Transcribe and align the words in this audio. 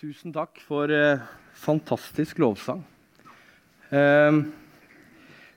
Tusen 0.00 0.32
takk 0.32 0.56
for 0.64 0.88
eh, 0.88 1.20
fantastisk 1.60 2.38
lovsang. 2.40 2.78
Eh, 3.92 4.38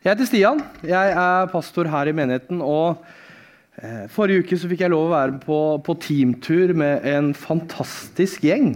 jeg 0.03 0.09
heter 0.09 0.27
Stian. 0.27 0.59
Jeg 0.83 1.13
er 1.15 1.47
pastor 1.47 1.87
her 1.87 2.09
i 2.11 2.13
menigheten. 2.17 2.59
og 2.59 3.05
eh, 3.79 4.01
Forrige 4.11 4.43
uke 4.43 4.57
fikk 4.73 4.83
jeg 4.83 4.91
lov 4.91 5.05
å 5.05 5.13
være 5.13 5.39
på, 5.45 5.59
på 5.87 5.95
teamtur 6.03 6.73
med 6.75 7.07
en 7.07 7.31
fantastisk 7.31 8.43
gjeng. 8.43 8.73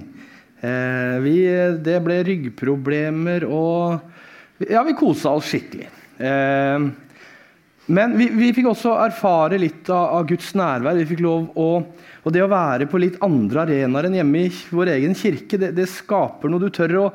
Eh, 0.63 1.17
vi, 1.25 1.35
det 1.83 1.97
ble 2.05 2.21
ryggproblemer 2.29 3.43
og 3.51 4.63
Ja, 4.71 4.85
vi 4.87 4.95
kosa 4.95 5.35
oss 5.35 5.51
skikkelig. 5.51 5.91
Eh, 6.15 6.87
men 7.87 8.17
vi, 8.19 8.27
vi, 8.35 8.51
fikk 8.55 8.67
også 8.73 8.97
erfare 8.99 9.59
litt 9.61 9.87
av, 9.93 10.19
av 10.19 10.27
Guds 10.27 10.49
nærvær. 10.59 10.97
Vi 10.99 11.07
fikk 11.13 11.23
lov 11.23 11.49
å 11.55 11.69
og 12.27 12.33
det 12.35 12.41
å 12.43 12.49
være 12.51 12.89
på 12.91 12.99
litt 12.99 13.15
andre 13.23 13.61
arenaer 13.63 14.09
enn 14.09 14.17
hjemme 14.17 14.41
i 14.43 14.47
vår 14.75 14.89
egen 14.97 15.13
kirke, 15.15 15.55
det, 15.61 15.69
det 15.77 15.85
skaper 15.87 16.51
noe. 16.51 16.59
Du 16.59 16.67
tør, 16.75 16.93
å, 16.99 17.05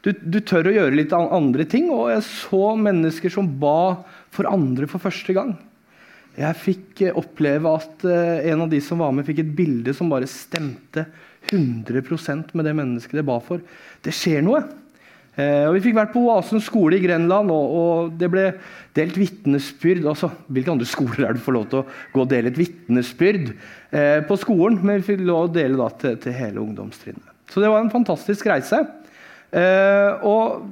du, 0.00 0.14
du 0.16 0.38
tør, 0.40 0.70
å, 0.70 0.72
gjøre 0.72 0.96
litt 0.96 1.12
andre 1.12 1.66
ting. 1.68 1.90
Og 1.92 2.08
jeg 2.14 2.24
så 2.24 2.70
mennesker 2.80 3.34
som 3.34 3.50
ba 3.60 4.06
for 4.32 4.48
andre 4.48 4.88
for 4.88 5.04
første 5.04 5.36
gang. 5.36 5.52
Jeg 6.40 6.60
fikk 6.62 7.02
eh, 7.04 7.18
oppleve 7.20 7.74
at 7.76 8.06
eh, 8.08 8.48
en 8.54 8.64
av 8.64 8.72
de 8.72 8.80
som 8.82 9.04
var 9.04 9.12
med, 9.12 9.26
fikk 9.28 9.44
et 9.44 9.52
bilde 9.54 9.92
som 9.94 10.08
bare 10.08 10.30
stemte 10.30 11.04
100% 11.52 12.56
med 12.56 12.64
det 12.64 12.74
mennesket 12.80 13.20
det 13.20 13.28
ba 13.28 13.36
for. 13.44 13.60
Det 14.00 14.16
skjer 14.16 14.40
noe. 14.48 14.64
Eh, 15.34 15.64
og 15.66 15.74
vi 15.74 15.82
fikk 15.88 15.96
vært 15.98 16.12
på 16.14 16.22
Oasen 16.28 16.62
skole 16.62 17.00
i 17.00 17.02
Grenland, 17.02 17.50
og, 17.50 17.72
og 17.74 18.12
det 18.20 18.28
ble 18.30 18.44
delt 18.94 19.16
vitnesbyrd. 19.18 20.04
Altså, 20.06 20.30
hvilke 20.46 20.70
andre 20.74 20.86
skoler 20.86 21.24
er 21.24 21.34
det 21.34 21.42
du 21.42 21.46
får 21.46 21.56
lov 21.56 21.66
til 21.72 21.80
å 21.80 21.86
gå 22.14 22.22
og 22.22 22.30
dele 22.30 22.52
et 22.52 22.60
vitnesbyrd 22.60 23.50
eh, 23.50 24.20
på 24.28 24.38
skolen? 24.40 24.78
Men 24.82 25.02
vi 25.02 25.08
fikk 25.10 25.24
lov 25.26 25.48
å 25.48 25.54
dele 25.56 25.80
da, 25.80 25.90
til, 25.98 26.14
til, 26.22 26.36
hele 26.38 26.62
ungdomstrinnet. 26.62 27.34
Så 27.50 27.62
det 27.62 27.72
var 27.72 27.82
en 27.82 27.92
fantastisk 27.92 28.46
reise. 28.50 28.80
Eh, 29.54 30.24
og 30.26 30.70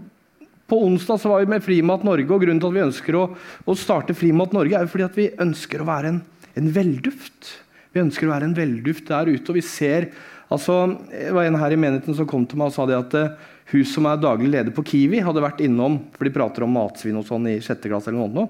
på 0.70 0.78
onsdag 0.86 1.18
så 1.20 1.32
var 1.32 1.42
vi 1.42 1.50
med 1.52 1.64
Frimat 1.66 2.06
Norge, 2.06 2.30
og 2.30 2.46
grunnen 2.46 2.62
til 2.62 2.70
at 2.70 2.78
vi 2.78 2.86
ønsker 2.86 3.18
å, 3.18 3.26
å 3.66 3.76
starte 3.76 4.16
Frimat 4.16 4.54
Norge, 4.54 4.78
er 4.78 4.88
fordi 4.90 5.08
at 5.08 5.18
vi 5.18 5.28
ønsker 5.42 5.82
å 5.82 5.88
være 5.90 6.14
en, 6.14 6.22
en 6.56 6.70
velduft. 6.72 7.50
Vi 7.92 8.02
ønsker 8.02 8.28
å 8.28 8.34
være 8.34 8.48
en 8.48 8.56
velduft 8.56 9.08
der 9.10 9.30
ute, 9.30 9.48
og 9.50 9.58
vi 9.58 9.64
ser 9.64 10.10
altså, 10.52 10.98
Det 11.10 11.32
var 11.36 11.48
en 11.48 11.58
her 11.60 11.74
i 11.74 11.80
menigheten 11.80 12.16
som 12.16 12.28
kom 12.28 12.46
til 12.48 12.60
meg 12.60 12.70
og 12.70 12.76
sa 12.76 12.86
det 12.88 12.98
at 12.98 13.16
eh, 13.18 13.34
hun 13.72 13.84
som 13.88 14.06
er 14.08 14.20
daglig 14.20 14.50
leder 14.52 14.74
på 14.74 14.84
Kiwi, 14.84 15.22
hadde 15.24 15.44
vært 15.44 15.62
innom 15.64 15.98
for 16.16 16.28
de 16.28 16.34
prater 16.34 16.64
om 16.66 16.72
matsvinn 16.76 17.20
og 17.20 17.28
sånn 17.28 17.48
i 17.52 17.60
sjette 17.64 17.88
klasse. 17.88 18.10
eller 18.10 18.28
noe. 18.28 18.48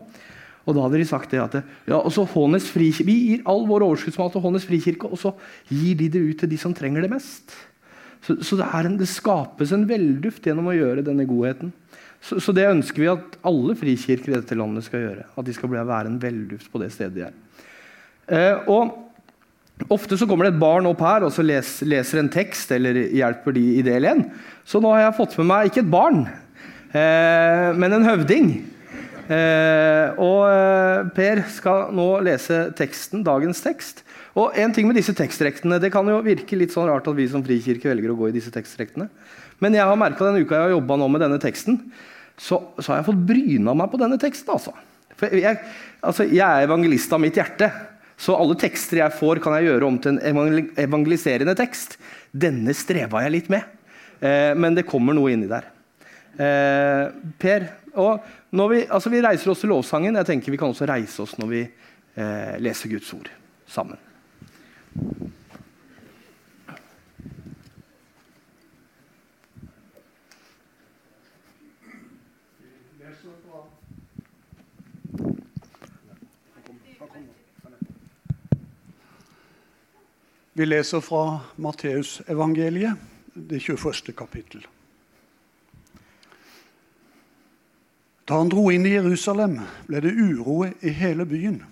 Og 0.62 0.76
da 0.76 0.84
hadde 0.84 1.00
de 1.00 1.08
sagt 1.08 1.32
det 1.34 1.42
at 1.42 1.58
ja, 1.58 1.98
og 1.98 2.10
så 2.14 2.24
Hånes 2.28 2.68
frikirke, 2.70 3.06
Vi 3.08 3.18
gir 3.26 3.44
all 3.50 3.66
vår 3.66 3.84
overskuddsmat 3.88 4.34
til 4.34 4.44
Hånes 4.44 4.66
frikirke, 4.68 5.10
og 5.10 5.18
så 5.18 5.34
gir 5.70 5.98
de 5.98 6.08
det 6.08 6.22
ut 6.22 6.42
til 6.42 6.50
de 6.50 6.58
som 6.60 6.74
trenger 6.74 7.02
det 7.02 7.10
mest. 7.10 7.54
Så, 8.22 8.38
så 8.46 8.58
det, 8.58 8.68
en, 8.78 8.98
det, 9.00 9.10
skapes 9.10 9.72
en 9.74 9.86
velduft 9.88 10.46
gjennom 10.46 10.70
å 10.70 10.76
gjøre 10.76 11.02
denne 11.06 11.26
godheten. 11.26 11.72
Så, 12.22 12.38
så, 12.38 12.54
det 12.54 12.68
ønsker 12.70 13.02
vi 13.02 13.10
at 13.10 13.38
alle 13.46 13.74
frikirker 13.74 14.30
i 14.30 14.36
dette 14.36 14.58
landet 14.58 14.86
skal 14.86 15.02
gjøre. 15.02 15.24
At 15.34 15.48
de 15.48 15.54
skal 15.56 15.72
være 15.74 16.06
en 16.06 16.20
velduft 16.22 16.70
på 16.70 16.82
det 16.82 16.92
stedet 16.94 17.16
de 17.16 17.24
er. 17.26 17.40
Eh, 18.30 18.70
og 18.70 19.11
Ofte 19.90 20.18
så 20.18 20.26
kommer 20.28 20.46
det 20.46 20.54
et 20.54 20.62
barn 20.62 20.86
opp 20.86 21.00
her 21.02 21.24
og 21.26 21.32
så 21.34 21.44
les, 21.46 21.70
leser 21.88 22.20
en 22.20 22.30
tekst 22.32 22.70
eller 22.74 22.98
hjelper 23.10 23.56
de 23.56 23.64
i 23.78 23.82
del 23.86 24.06
1. 24.06 24.22
Så 24.68 24.82
nå 24.82 24.92
har 24.94 25.06
jeg 25.06 25.16
fått 25.18 25.38
med 25.40 25.48
meg 25.50 25.70
ikke 25.70 25.82
et 25.82 25.90
barn, 25.92 26.22
eh, 26.92 27.72
men 27.74 27.98
en 27.98 28.06
høvding. 28.06 28.52
Eh, 29.32 30.20
og 30.20 30.40
eh, 30.50 31.10
Per 31.16 31.42
skal 31.54 31.92
nå 31.94 32.06
lese 32.26 32.64
teksten, 32.78 33.24
dagens 33.26 33.62
tekst. 33.64 34.02
Og 34.38 34.56
en 34.58 34.72
ting 34.72 34.88
med 34.88 34.96
disse 34.96 35.14
tekstrektene, 35.16 35.80
Det 35.80 35.92
kan 35.92 36.08
jo 36.08 36.22
virke 36.24 36.56
litt 36.56 36.72
sånn 36.72 36.88
rart 36.88 37.08
at 37.08 37.16
vi 37.16 37.28
som 37.28 37.44
frikirke 37.44 37.90
velger 37.90 38.12
å 38.12 38.18
gå 38.18 38.30
i 38.30 38.36
disse 38.36 38.52
tekstrektene. 38.52 39.08
Men 39.60 39.76
jeg 39.76 39.86
har 39.86 39.98
merka 39.98 40.26
denne 40.26 40.42
uka 40.42 40.56
jeg 40.56 40.68
har 40.70 40.76
jobba 40.76 40.96
med 41.06 41.22
denne 41.22 41.38
teksten, 41.38 41.78
så, 42.36 42.58
så, 42.78 42.90
har 42.90 43.02
jeg 43.02 43.10
fått 43.12 43.26
bryna 43.28 43.74
meg 43.76 43.90
på 43.92 44.00
denne 44.00 44.18
teksten. 44.18 44.50
altså. 44.50 44.72
For 45.20 45.30
jeg, 45.36 45.58
altså, 46.00 46.26
jeg 46.26 46.42
er 46.42 46.66
evangelist 46.66 47.12
av 47.12 47.20
mitt 47.22 47.36
hjerte. 47.38 47.68
Så 48.22 48.36
alle 48.38 48.54
tekster 48.58 49.00
jeg 49.00 49.18
får, 49.18 49.40
kan 49.42 49.56
jeg 49.58 49.66
gjøre 49.66 49.88
om 49.88 49.98
til 49.98 50.18
en 50.22 50.58
evangeliserende 50.78 51.56
tekst. 51.58 51.96
Denne 52.30 52.74
streva 52.76 53.24
jeg 53.24 53.34
litt 53.34 53.50
med, 53.50 53.66
eh, 54.22 54.52
men 54.54 54.78
det 54.78 54.86
kommer 54.86 55.16
noe 55.16 55.32
inni 55.34 55.50
der. 55.50 55.66
Eh, 56.32 57.08
per, 57.42 57.66
vi, 57.92 58.78
altså 58.86 59.10
vi, 59.12 59.24
reiser 59.26 59.52
oss 59.52 59.64
til 59.64 59.72
lovsangen. 59.74 60.16
Jeg 60.22 60.30
tenker 60.30 60.54
Vi 60.54 60.60
kan 60.60 60.70
også 60.72 60.88
reise 60.88 61.26
oss 61.26 61.34
når 61.40 61.50
vi 61.50 61.62
eh, 61.66 62.54
leser 62.62 62.94
Guds 62.94 63.10
ord 63.18 63.28
sammen. 63.66 63.98
Vi 80.52 80.64
leser 80.64 81.00
fra 81.00 81.40
Matteusevangeliet, 81.56 82.96
det 83.34 83.60
21. 83.60 84.12
kapittel. 84.12 84.66
Da 88.28 88.36
han 88.36 88.50
dro 88.52 88.66
inn 88.70 88.84
i 88.84 88.92
Jerusalem, 88.92 89.56
ble 89.88 90.02
det 90.04 90.12
uro 90.12 90.58
i 90.68 90.92
hele 90.92 91.24
byen. 91.26 91.62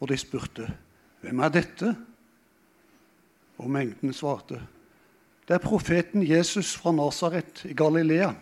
Og 0.00 0.08
de 0.08 0.16
spurte, 0.18 0.66
'Hvem 1.20 1.40
er 1.40 1.48
dette?' 1.48 1.96
Og 3.58 3.70
mengden 3.70 4.12
svarte, 4.12 4.60
'Det 5.48 5.54
er 5.54 5.58
profeten 5.58 6.22
Jesus 6.26 6.76
fra 6.76 6.92
Nasaret 6.92 7.64
i 7.64 7.72
Galilea.' 7.74 8.34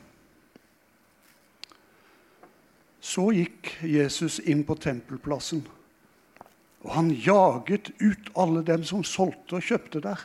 Så 3.00 3.31
gikk 3.31 3.78
Jesus 3.83 4.38
inn 4.38 4.65
på 4.65 4.75
tempelplassen 4.75 5.69
og 6.84 6.93
han 6.93 7.11
jaget 7.11 7.91
ut 8.00 8.31
alle 8.37 8.62
dem 8.67 8.84
som 8.84 9.05
solgte 9.05 9.56
og 9.56 9.65
kjøpte 9.65 10.03
der. 10.05 10.21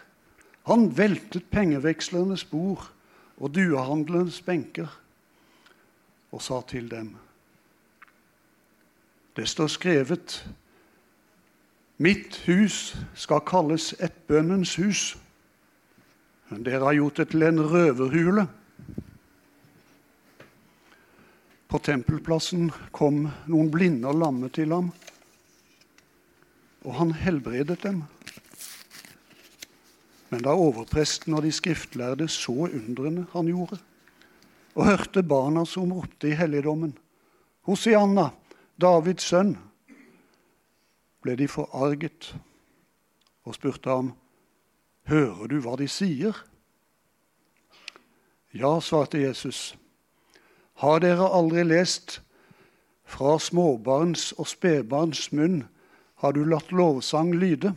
Han 0.67 0.89
veltet 0.97 1.47
pengevekslernes 1.51 2.43
bord 2.45 2.89
og 3.39 3.53
duehandlernes 3.55 4.41
benker 4.43 4.91
og 6.29 6.43
sa 6.43 6.59
til 6.67 6.89
dem 6.91 7.15
Det 9.35 9.47
står 9.47 9.67
skrevet 9.71 10.43
Mitt 11.99 12.37
hus 12.47 12.95
skal 13.15 13.41
kalles 13.43 13.91
et 13.99 14.13
bønnens 14.27 14.75
hus. 14.79 15.17
Men 16.47 16.63
dere 16.63 16.85
har 16.85 16.95
gjort 16.95 17.17
det 17.19 17.25
til 17.33 17.43
en 17.43 17.59
røverhule. 17.59 18.45
På 21.67 21.81
tempelplassen 21.83 22.69
kom 22.95 23.25
noen 23.51 23.71
blinde 23.71 24.07
og 24.07 24.21
lamme 24.21 24.47
til 24.55 24.71
ham 24.71 24.93
og 26.89 26.95
han 26.97 27.11
helbredet 27.13 27.83
dem. 27.83 28.01
Men 30.29 30.41
da 30.45 30.55
overpresten 30.57 31.35
og 31.37 31.43
de 31.45 31.51
skriftlærde 31.53 32.25
så 32.33 32.65
undrene 32.65 33.27
han 33.33 33.49
gjorde, 33.49 33.77
og 34.73 34.87
hørte 34.87 35.23
barna 35.23 35.65
som 35.69 35.93
ropte 35.93 36.31
i 36.31 36.37
helligdommen, 36.37 36.95
Hosianna, 37.69 38.31
Davids 38.81 39.27
sønn, 39.29 39.53
ble 41.21 41.35
de 41.37 41.49
forarget 41.51 42.31
og 43.45 43.57
spurte 43.57 43.93
ham, 43.93 44.13
Hører 45.09 45.49
du 45.49 45.57
hva 45.61 45.73
de 45.77 45.87
sier? 45.89 46.37
Ja, 48.53 48.77
svarte 48.81 49.17
Jesus. 49.17 49.75
Har 50.81 51.01
dere 51.01 51.25
aldri 51.33 51.63
lest 51.65 52.19
fra 53.09 53.39
småbarns 53.41 54.31
og 54.37 54.45
spedbarns 54.51 55.31
munn 55.33 55.63
har 56.19 56.33
du 56.33 56.45
latt 56.45 56.71
lovsang 56.71 57.31
lyde? 57.33 57.73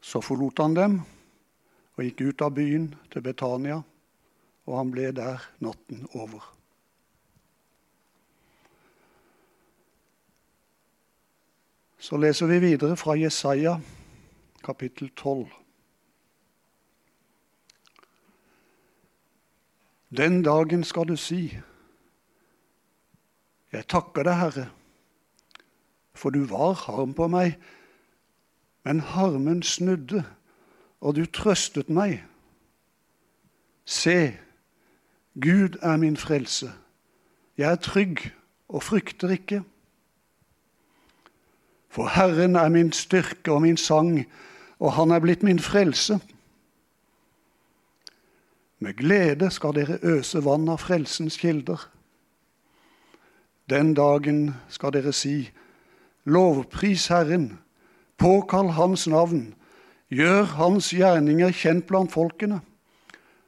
Så 0.00 0.22
forlot 0.22 0.62
han 0.62 0.76
dem 0.78 0.94
og 1.98 2.04
gikk 2.06 2.22
ut 2.22 2.44
av 2.46 2.54
byen 2.54 2.86
til 3.10 3.24
Betania, 3.26 3.80
og 4.70 4.78
han 4.78 4.94
ble 4.94 5.10
der 5.10 5.42
natten 5.58 6.06
over. 6.14 6.46
Så 11.98 12.16
leser 12.16 12.46
vi 12.46 12.62
videre 12.62 12.94
fra 12.96 13.18
Jesaja 13.18 13.74
kapittel 14.62 15.10
12. 15.18 15.50
Den 20.14 20.44
dagen 20.46 20.86
skal 20.86 21.10
du 21.10 21.18
si, 21.18 21.48
jeg 23.70 23.86
takker 23.90 24.30
deg, 24.30 24.38
Herre 24.46 24.70
for 26.20 26.30
du 26.30 26.44
var 26.44 26.74
harm 26.84 27.14
på 27.16 27.28
meg. 27.32 27.56
Men 28.84 29.00
harmen 29.00 29.62
snudde, 29.62 30.24
og 31.00 31.16
du 31.16 31.24
trøstet 31.24 31.88
meg. 31.88 32.20
Se, 33.88 34.36
Gud 35.40 35.78
er 35.82 35.96
min 35.96 36.16
frelse. 36.16 36.72
Jeg 37.56 37.72
er 37.72 37.80
trygg 37.80 38.26
og 38.68 38.82
frykter 38.82 39.32
ikke. 39.32 39.62
For 41.88 42.08
Herren 42.08 42.56
er 42.56 42.68
min 42.68 42.92
styrke 42.92 43.52
og 43.52 43.62
min 43.62 43.76
sang, 43.76 44.26
og 44.78 44.92
han 44.92 45.10
er 45.10 45.20
blitt 45.20 45.42
min 45.42 45.58
frelse. 45.60 46.20
Med 48.78 48.94
glede 48.96 49.50
skal 49.50 49.74
dere 49.76 49.98
øse 50.02 50.44
vann 50.44 50.68
av 50.68 50.78
frelsens 50.84 51.36
kilder. 51.36 51.88
Den 53.70 53.94
dagen 53.94 54.54
skal 54.68 54.92
dere 54.92 55.12
si, 55.12 55.50
lovpris 56.24 57.08
Herren, 57.08 57.58
påkall 58.18 58.72
Hans 58.76 59.06
navn, 59.08 59.54
gjør 60.10 60.44
Hans 60.58 60.90
gjerninger 60.94 61.52
kjent 61.54 61.86
blant 61.88 62.12
folkene. 62.12 62.60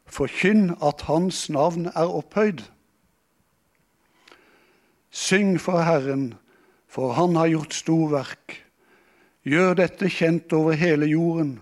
Forkynn 0.06 0.74
at 0.84 1.04
Hans 1.08 1.48
navn 1.50 1.86
er 1.86 2.08
opphøyd. 2.08 2.62
Syng 5.10 5.58
for 5.60 5.82
Herren, 5.82 6.34
for 6.88 7.12
Han 7.12 7.36
har 7.36 7.48
gjort 7.48 7.74
storverk. 7.74 8.58
Gjør 9.44 9.74
dette 9.74 10.08
kjent 10.12 10.52
over 10.52 10.76
hele 10.78 11.06
jorden. 11.06 11.56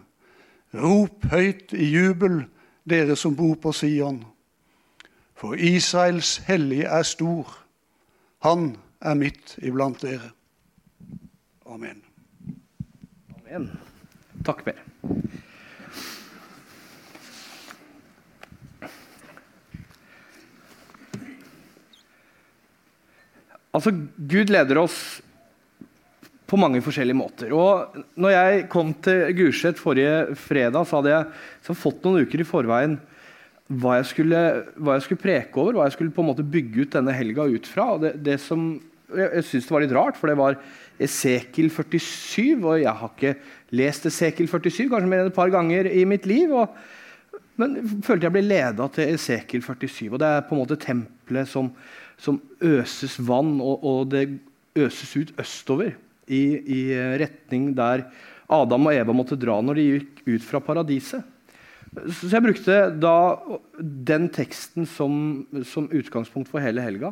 Rop 0.74 1.24
høyt 1.30 1.72
i 1.72 1.86
jubel, 1.90 2.44
dere 2.84 3.16
som 3.16 3.36
bor 3.36 3.54
på 3.62 3.72
Sion. 3.72 4.24
For 5.34 5.54
Israels 5.54 6.36
hellige 6.46 6.84
er 6.84 7.02
stor. 7.02 7.48
Han 8.44 8.76
er 9.00 9.14
midt 9.14 9.56
iblant 9.62 10.02
dere. 10.02 10.34
Amen. 11.70 12.00
Amen. 13.38 13.68
Takk, 14.42 14.64
Per. 14.66 14.78
Altså, 23.70 23.92
Gud 24.18 24.50
leder 24.50 24.80
oss 24.82 25.20
på 26.50 26.58
mange 26.58 26.82
forskjellige 26.82 27.14
måter. 27.14 27.54
Og 27.54 27.94
når 28.18 28.34
jeg 28.34 28.66
kom 28.72 28.90
til 29.06 29.28
Gulset 29.38 29.78
forrige 29.78 30.34
fredag, 30.42 30.82
så 30.82 30.98
hadde 30.98 31.14
jeg 31.14 31.30
så 31.68 31.78
fått 31.78 32.02
noen 32.02 32.26
uker 32.26 32.42
i 32.42 32.48
forveien 32.48 32.98
hva 33.70 34.00
jeg, 34.00 34.10
skulle, 34.10 34.38
hva 34.74 34.96
jeg 34.96 35.06
skulle 35.06 35.22
preke 35.22 35.62
over, 35.62 35.78
hva 35.78 35.86
jeg 35.86 35.94
skulle 35.94 36.14
på 36.16 36.24
en 36.24 36.32
måte 36.32 36.42
bygge 36.42 36.82
ut 36.82 36.96
denne 36.98 37.14
helga 37.14 37.46
ut 37.46 37.70
fra. 37.70 37.92
Og 37.94 38.02
det, 38.02 38.16
det 38.26 38.40
som, 38.42 38.72
jeg 39.14 39.28
jeg 39.38 39.46
syns 39.46 39.68
det 39.68 39.76
var 39.76 39.86
litt 39.86 39.94
rart, 39.94 40.18
for 40.18 40.32
det 40.32 40.40
var 40.40 40.58
Esekiel 41.00 41.70
47. 41.72 42.60
Og 42.60 42.80
jeg 42.82 42.94
har 43.00 43.12
ikke 43.14 43.34
lest 43.76 44.08
Esekiel 44.10 44.50
47 44.50 44.88
kanskje 44.90 45.10
mer 45.10 45.24
enn 45.24 45.32
et 45.32 45.38
par 45.38 45.52
ganger 45.52 45.88
i 45.90 46.04
mitt 46.08 46.28
liv. 46.28 46.52
Og, 46.52 47.40
men 47.60 47.78
følte 48.06 48.28
jeg 48.28 48.36
ble 48.36 48.44
leda 48.46 48.88
til 48.94 49.16
Esekiel 49.16 49.64
47. 49.64 50.10
Og 50.10 50.20
det 50.22 50.28
er 50.28 50.46
på 50.46 50.56
en 50.56 50.62
måte 50.62 50.78
tempelet 50.80 51.50
som, 51.50 51.72
som 52.20 52.40
øses 52.60 53.18
vann, 53.24 53.58
og, 53.64 53.84
og 53.84 54.12
det 54.12 54.26
øses 54.78 55.16
ut 55.16 55.34
østover 55.40 55.96
i, 56.30 56.42
i, 56.62 56.80
retning 57.18 57.72
der 57.74 58.04
Adam 58.50 58.86
og 58.86 58.94
Eva 58.94 59.14
måtte 59.14 59.38
dra 59.38 59.56
når 59.62 59.78
de 59.78 59.86
gikk 59.88 60.22
ut 60.28 60.46
fra 60.46 60.60
paradiset. 60.62 61.26
Så 61.90 62.30
jeg 62.30 62.44
brukte 62.44 62.76
da 63.02 63.16
den 63.80 64.28
teksten 64.30 64.86
som, 64.86 65.42
som 65.66 65.88
utgangspunkt 65.90 66.50
for 66.50 66.62
hele 66.62 66.82
helga. 66.84 67.10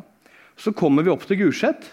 Så 0.59 0.71
kommer 0.75 1.03
vi 1.03 1.11
opp 1.11 1.25
til 1.27 1.39
Gulset. 1.41 1.87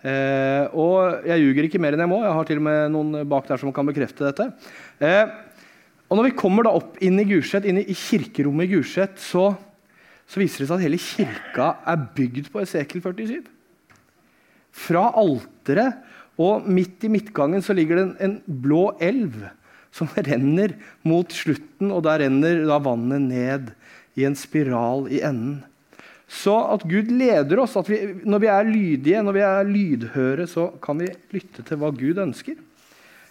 Eh, 0.00 0.64
og 0.72 1.26
jeg 1.28 1.42
ljuger 1.42 1.66
ikke 1.66 1.80
mer 1.82 1.96
enn 1.96 2.04
jeg 2.04 2.10
må. 2.10 2.22
Jeg 2.24 2.36
har 2.36 2.48
til 2.48 2.60
og 2.60 2.66
med 2.66 2.92
noen 2.94 3.22
bak 3.28 3.48
der 3.50 3.60
som 3.60 3.72
kan 3.74 3.88
bekrefte 3.88 4.30
dette. 4.30 4.46
Eh, 5.04 5.24
og 6.10 6.18
når 6.18 6.30
vi 6.30 6.38
kommer 6.38 6.66
da 6.66 6.74
opp 6.74 6.96
inn 7.04 7.20
i 7.22 7.26
Gulset, 7.28 7.68
inn 7.68 7.78
i 7.82 7.94
kirkerommet 7.94 8.66
i 8.66 8.72
Gulset, 8.74 9.20
så, 9.22 9.52
så, 10.26 10.40
viser 10.40 10.64
det 10.64 10.70
seg 10.70 10.78
at 10.78 10.86
hele 10.88 11.02
kirka 11.02 11.68
er 11.92 12.06
bygd 12.16 12.50
på 12.50 12.64
Esekel 12.64 13.04
47. 13.04 13.44
Fra 14.88 15.04
alteret 15.20 16.08
og 16.40 16.66
midt 16.70 17.04
i 17.04 17.12
midtgangen 17.12 17.62
så 17.62 17.76
ligger 17.76 17.98
det 17.98 18.04
en, 18.06 18.14
en, 18.24 18.36
blå 18.64 18.88
elv 19.02 19.36
som 19.94 20.08
renner 20.16 20.76
mot 21.06 21.30
slutten, 21.34 21.90
og 21.90 22.04
der 22.06 22.24
renner 22.24 22.62
da 22.66 22.78
vannet 22.82 23.26
ned 23.26 23.72
i 24.18 24.24
en 24.26 24.38
spiral 24.38 25.06
i 25.10 25.20
enden. 25.26 25.60
Så 26.30 26.54
at 26.70 26.84
Gud 26.86 27.10
leder 27.10 27.58
oss, 27.58 27.74
at 27.78 27.88
vi, 27.90 27.98
når 28.22 28.42
vi 28.42 28.50
er 28.54 28.68
lydige, 28.68 29.22
når 29.26 29.34
vi 29.34 29.42
er 29.42 29.70
lydhøre, 29.70 30.46
så 30.46 30.68
kan 30.82 31.00
vi 31.02 31.10
lytte 31.34 31.64
til 31.66 31.80
hva 31.80 31.90
Gud 31.90 32.20
ønsker. 32.22 32.58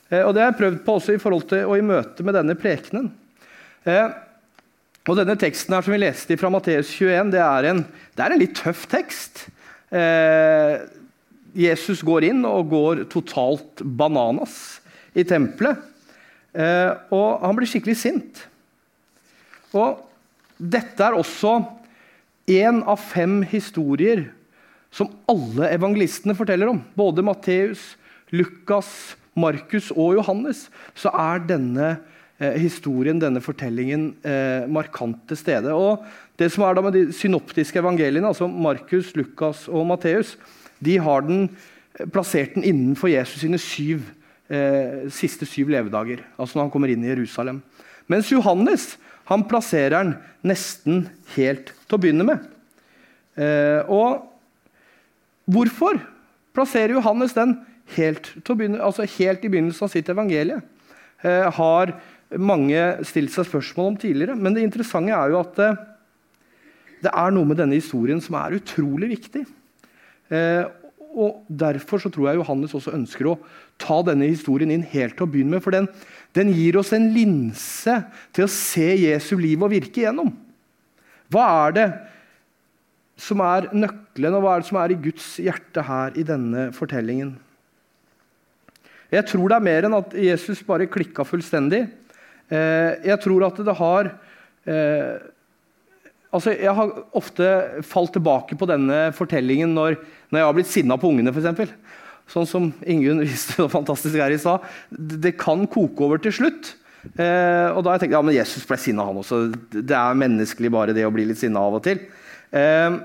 Eh, 0.10 0.24
og 0.26 0.34
Det 0.36 0.44
har 0.44 0.52
jeg 0.52 0.60
prøvd 0.60 0.82
på 0.84 0.98
også 1.00 1.16
i 1.16 1.22
forhold 1.22 1.48
til 1.48 1.64
og 1.70 1.78
i 1.78 1.86
møte 1.86 2.26
med 2.28 2.36
denne 2.36 2.58
prekenen. 2.60 3.12
Eh, 3.88 4.10
og 5.08 5.16
denne 5.18 5.38
teksten 5.40 5.74
her 5.74 5.86
som 5.86 5.96
vi 5.96 6.02
leste 6.04 6.38
fra 6.38 6.52
Matteus 6.52 6.92
21, 6.92 7.32
det 7.34 7.42
er 7.42 7.70
en, 7.72 7.86
det 8.18 8.26
er 8.26 8.36
en 8.36 8.44
litt 8.44 8.60
tøff 8.60 8.84
tekst. 8.92 9.46
Eh, 9.96 10.76
Jesus 11.58 12.04
går 12.06 12.28
inn 12.28 12.44
og 12.46 12.68
går 12.70 13.06
totalt 13.10 13.82
bananas 13.82 14.82
i 15.18 15.24
tempelet. 15.26 15.80
Eh, 16.54 16.92
og 17.16 17.42
han 17.46 17.56
blir 17.58 17.70
skikkelig 17.70 17.98
sint. 17.98 18.44
Og 19.78 20.04
dette 20.60 21.06
er 21.06 21.16
også 21.16 21.56
én 22.50 22.82
av 22.84 23.00
fem 23.02 23.42
historier 23.48 24.26
som 24.92 25.12
alle 25.30 25.70
evangelistene 25.76 26.36
forteller 26.38 26.72
om. 26.72 26.82
Både 26.98 27.24
Matteus, 27.26 27.94
Lukas, 28.34 29.16
Markus 29.38 29.92
og 29.94 30.18
Johannes. 30.18 30.68
Så 30.98 31.12
er 31.14 31.44
denne 31.50 31.90
eh, 32.40 32.58
historien, 32.62 33.22
denne 33.22 33.42
fortellingen, 33.44 34.12
eh, 34.26 34.66
markant 34.70 35.22
til 35.30 35.40
stede. 35.40 35.74
Og 35.76 36.06
det 36.42 36.50
som 36.54 36.66
er 36.66 36.78
da 36.78 36.86
med 36.86 36.98
de 36.98 37.06
synoptiske 37.16 37.82
evangeliene, 37.82 38.32
altså 38.32 38.50
Markus, 38.50 39.14
Lukas 39.18 39.68
og 39.70 39.88
Matteus, 39.90 40.36
de 40.84 40.98
har 40.98 41.26
den, 41.28 41.50
eh, 42.00 42.08
plassert 42.10 42.56
den 42.58 42.66
innenfor 42.66 43.12
Jesus 43.14 43.42
sine 43.42 43.62
syv, 43.62 44.02
eh, 44.50 45.06
siste 45.10 45.46
syv 45.46 45.70
levedager. 45.70 46.26
Altså 46.40 46.58
når 46.58 46.68
han 46.68 46.72
kommer 46.72 46.90
inn 46.90 47.04
i 47.06 47.14
Jerusalem. 47.14 47.62
Mens 48.10 48.32
Johannes 48.32 48.98
han 49.30 49.46
plasserer 49.50 49.94
den 49.94 50.16
nesten 50.50 51.04
helt 51.36 51.74
til 51.86 51.98
å 51.98 52.02
begynne 52.02 52.26
med. 52.26 52.46
Eh, 53.40 53.86
og 53.86 54.26
hvorfor 55.50 56.00
plasserer 56.56 56.96
Johannes 56.98 57.36
den 57.38 57.60
helt, 57.96 58.32
begynne, 58.48 58.82
altså 58.82 59.06
helt 59.20 59.46
i 59.46 59.52
begynnelsen 59.52 59.86
av 59.86 59.94
sitt 59.94 60.10
evangelie? 60.10 60.60
Eh, 61.22 61.46
har 61.60 61.94
mange 62.38 62.82
stilt 63.08 63.34
seg 63.34 63.48
spørsmål 63.48 63.94
om 63.94 64.02
tidligere. 64.02 64.38
Men 64.38 64.58
det 64.58 64.66
interessante 64.66 65.14
er 65.14 65.34
jo 65.34 65.44
at 65.44 65.62
eh, 65.62 65.80
det 67.06 67.14
er 67.14 67.32
noe 67.36 67.48
med 67.48 67.62
denne 67.62 67.78
historien 67.78 68.20
som 68.24 68.36
er 68.42 68.58
utrolig 68.58 69.14
viktig. 69.14 69.46
Og 71.10 71.46
Derfor 71.48 72.02
så 72.04 72.12
tror 72.14 72.28
jeg 72.28 72.42
Johannes 72.42 72.74
også 72.76 72.92
ønsker 72.94 73.30
å 73.32 73.38
ta 73.82 74.02
denne 74.06 74.28
historien 74.30 74.70
inn 74.74 74.84
helt 74.92 75.16
til 75.18 75.26
å 75.26 75.32
begynne 75.32 75.56
med. 75.56 75.64
For 75.64 75.74
den, 75.74 75.88
den 76.38 76.52
gir 76.54 76.78
oss 76.80 76.92
en 76.94 77.10
linse 77.14 77.96
til 78.36 78.46
å 78.46 78.52
se 78.54 78.88
Jesu 79.02 79.34
liv 79.40 79.62
og 79.66 79.74
virke 79.74 80.04
igjennom. 80.04 80.32
Hva 81.30 81.46
er 81.66 81.76
det 81.76 81.88
som 83.20 83.42
er 83.44 83.70
nøkkelen, 83.76 84.38
og 84.38 84.46
hva 84.46 84.56
er 84.56 84.64
det 84.64 84.70
som 84.70 84.80
er 84.82 84.94
i 84.94 85.00
Guds 85.04 85.32
hjerte 85.42 85.84
her 85.86 86.16
i 86.20 86.26
denne 86.26 86.70
fortellingen? 86.76 87.34
Jeg 89.10 89.26
tror 89.26 89.50
det 89.50 89.58
er 89.58 89.66
mer 89.66 89.88
enn 89.88 89.98
at 89.98 90.14
Jesus 90.14 90.62
bare 90.66 90.90
klikka 90.90 91.26
fullstendig. 91.26 91.88
Eh, 92.50 92.92
jeg 93.10 93.18
tror 93.24 93.48
at 93.50 93.62
det 93.66 93.78
har 93.82 94.14
eh, 94.70 95.28
Altså, 96.30 96.52
jeg 96.54 96.70
har 96.78 96.92
ofte 97.18 97.46
falt 97.90 98.12
tilbake 98.14 98.54
på 98.54 98.68
denne 98.70 99.08
fortellingen 99.18 99.72
når, 99.74 99.96
når 100.30 100.38
jeg 100.38 100.46
har 100.46 100.54
blitt 100.54 100.70
sinna 100.70 100.98
på 101.02 101.10
ungene. 101.10 101.32
For 101.34 101.42
eksempel. 101.42 101.72
Sånn 102.30 102.48
som 102.50 102.70
Ingunn 102.86 103.24
viste 103.26 103.58
så 103.58 103.70
fantastisk 103.72 104.20
her 104.22 104.34
i 104.34 104.42
stad. 104.42 104.66
Det 104.90 105.36
kan 105.40 105.66
koke 105.70 106.06
over 106.08 106.22
til 106.22 106.36
slutt. 106.36 106.76
Eh, 107.00 107.70
og 107.72 107.82
da 107.82 107.92
har 107.92 107.96
jeg 107.96 108.08
tenkt 108.08 108.18
ja, 108.18 108.24
men 108.26 108.36
Jesus 108.36 108.68
ble 108.68 108.78
sinna, 108.82 109.06
han 109.08 109.22
også. 109.22 109.46
Det 109.72 109.96
er 109.96 110.20
menneskelig 110.20 110.72
bare 110.74 110.96
det 110.96 111.08
å 111.08 111.14
bli 111.16 111.30
litt 111.30 111.40
sinna 111.42 111.64
av 111.64 111.80
og 111.80 111.86
til. 111.86 112.02
Eh, 112.52 113.00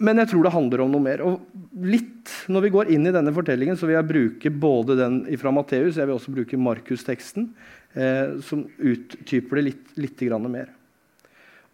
men 0.00 0.20
jeg 0.22 0.30
tror 0.30 0.46
det 0.46 0.54
handler 0.54 0.84
om 0.84 0.92
noe 0.94 1.04
mer. 1.04 1.22
Og 1.26 1.84
litt, 1.84 2.12
Når 2.48 2.66
vi 2.66 2.72
går 2.72 2.90
inn 2.94 3.08
i 3.08 3.12
denne 3.12 3.32
fortellingen, 3.34 3.76
så 3.76 3.88
vil 3.88 3.98
jeg 3.98 4.08
bruke 4.08 4.50
både 4.50 4.96
den 4.96 5.18
fra 5.40 5.52
Matteus 5.52 5.98
jeg 5.98 6.08
vil 6.08 6.16
også 6.16 6.32
bruke 6.32 6.60
Markus-teksten, 6.60 7.50
eh, 7.96 8.38
som 8.44 8.64
uttyper 8.78 9.60
det 9.60 9.64
litt, 9.70 9.94
litt 9.96 10.24
mer. 10.48 10.68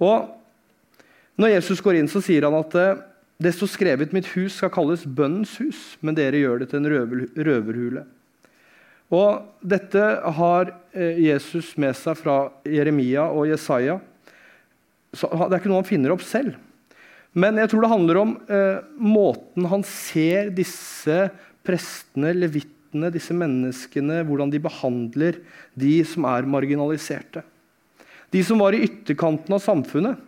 Og 0.00 0.36
Når 1.40 1.54
Jesus 1.54 1.80
går 1.80 1.96
inn, 1.96 2.08
så 2.08 2.20
sier 2.20 2.44
han 2.44 2.54
at 2.58 2.74
eh, 2.74 2.98
det 3.40 3.54
står 3.56 3.70
skrevet 3.72 4.14
mitt 4.14 4.28
hus 4.34 4.58
skal 4.58 4.72
kalles 4.72 5.06
bønnens 5.06 5.54
hus, 5.62 5.78
men 6.04 6.16
dere 6.16 6.40
gjør 6.42 6.62
det 6.62 6.70
til 6.70 6.80
en 6.82 6.90
røverhule. 6.90 8.04
Og 9.10 9.46
Dette 9.66 10.02
har 10.38 10.70
eh, 10.94 11.18
Jesus 11.24 11.72
med 11.80 11.96
seg 11.98 12.18
fra 12.20 12.36
Jeremia 12.68 13.26
og 13.26 13.48
Jesaja. 13.50 13.98
Så 15.10 15.26
det 15.26 15.48
er 15.48 15.58
ikke 15.58 15.72
noe 15.72 15.80
han 15.82 15.88
finner 15.88 16.14
opp 16.14 16.22
selv. 16.22 16.54
Men 17.34 17.58
jeg 17.58 17.70
tror 17.72 17.84
det 17.84 17.90
handler 17.90 18.20
om 18.20 18.34
eh, 18.50 18.82
måten 19.02 19.66
han 19.70 19.82
ser 19.86 20.52
disse 20.54 21.24
prestene, 21.66 22.34
levittene, 22.36 23.10
disse 23.14 23.34
menneskene, 23.34 24.22
hvordan 24.28 24.52
de 24.52 24.62
behandler 24.62 25.40
de 25.78 25.96
som 26.06 26.28
er 26.30 26.46
marginaliserte 26.50 27.42
de 28.30 28.42
som 28.46 28.60
var 28.62 28.74
i 28.74 28.84
ytterkanten 28.86 29.54
av 29.54 29.62
samfunnet. 29.62 30.18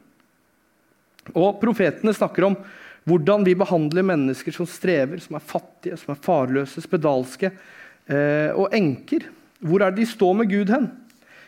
Og 1.32 1.60
Profetene 1.62 2.14
snakker 2.14 2.48
om 2.48 2.56
hvordan 3.08 3.44
vi 3.46 3.54
behandler 3.58 4.04
mennesker 4.06 4.54
som 4.54 4.68
strever, 4.68 5.18
som 5.22 5.36
er 5.36 5.46
fattige, 5.46 5.98
som 5.98 6.14
er 6.14 6.22
farløse, 6.22 6.82
spedalske 6.84 7.50
eh, 7.50 8.50
og 8.54 8.74
enker. 8.76 9.26
Hvor 9.62 9.82
er 9.82 9.90
det 9.90 10.04
de 10.04 10.12
står 10.12 10.36
med 10.38 10.50
Gud 10.52 10.70
hen? 10.70 10.88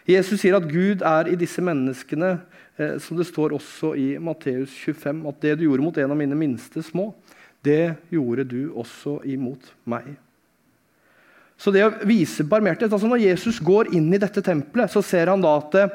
Jesus 0.08 0.42
sier 0.42 0.58
at 0.58 0.66
Gud 0.68 1.04
er 1.06 1.30
i 1.30 1.38
disse 1.38 1.62
menneskene, 1.64 2.34
eh, 2.76 2.98
som 3.02 3.18
det 3.18 3.28
står 3.30 3.54
også 3.56 3.94
i 3.98 4.08
Matteus 4.18 4.74
25, 4.82 5.22
at 5.30 5.40
det 5.46 5.56
du 5.60 5.68
gjorde 5.68 5.86
mot 5.86 6.02
en 6.02 6.16
av 6.16 6.20
mine 6.20 6.38
minste 6.38 6.82
små, 6.84 7.12
det 7.64 7.94
gjorde 8.12 8.44
du 8.50 8.60
også 8.74 9.20
imot 9.30 9.70
meg. 9.88 10.10
Så 11.56 11.70
det 11.72 11.84
å 11.86 11.94
vise 12.04 12.44
barmhjertighet 12.44 12.92
altså 12.92 13.06
Når 13.08 13.22
Jesus 13.22 13.60
går 13.62 13.92
inn 13.94 14.08
i 14.12 14.18
dette 14.20 14.42
tempelet, 14.42 14.90
så 14.90 15.00
ser 15.06 15.30
han 15.30 15.40
da 15.40 15.54
at 15.62 15.76
eh, 15.78 15.92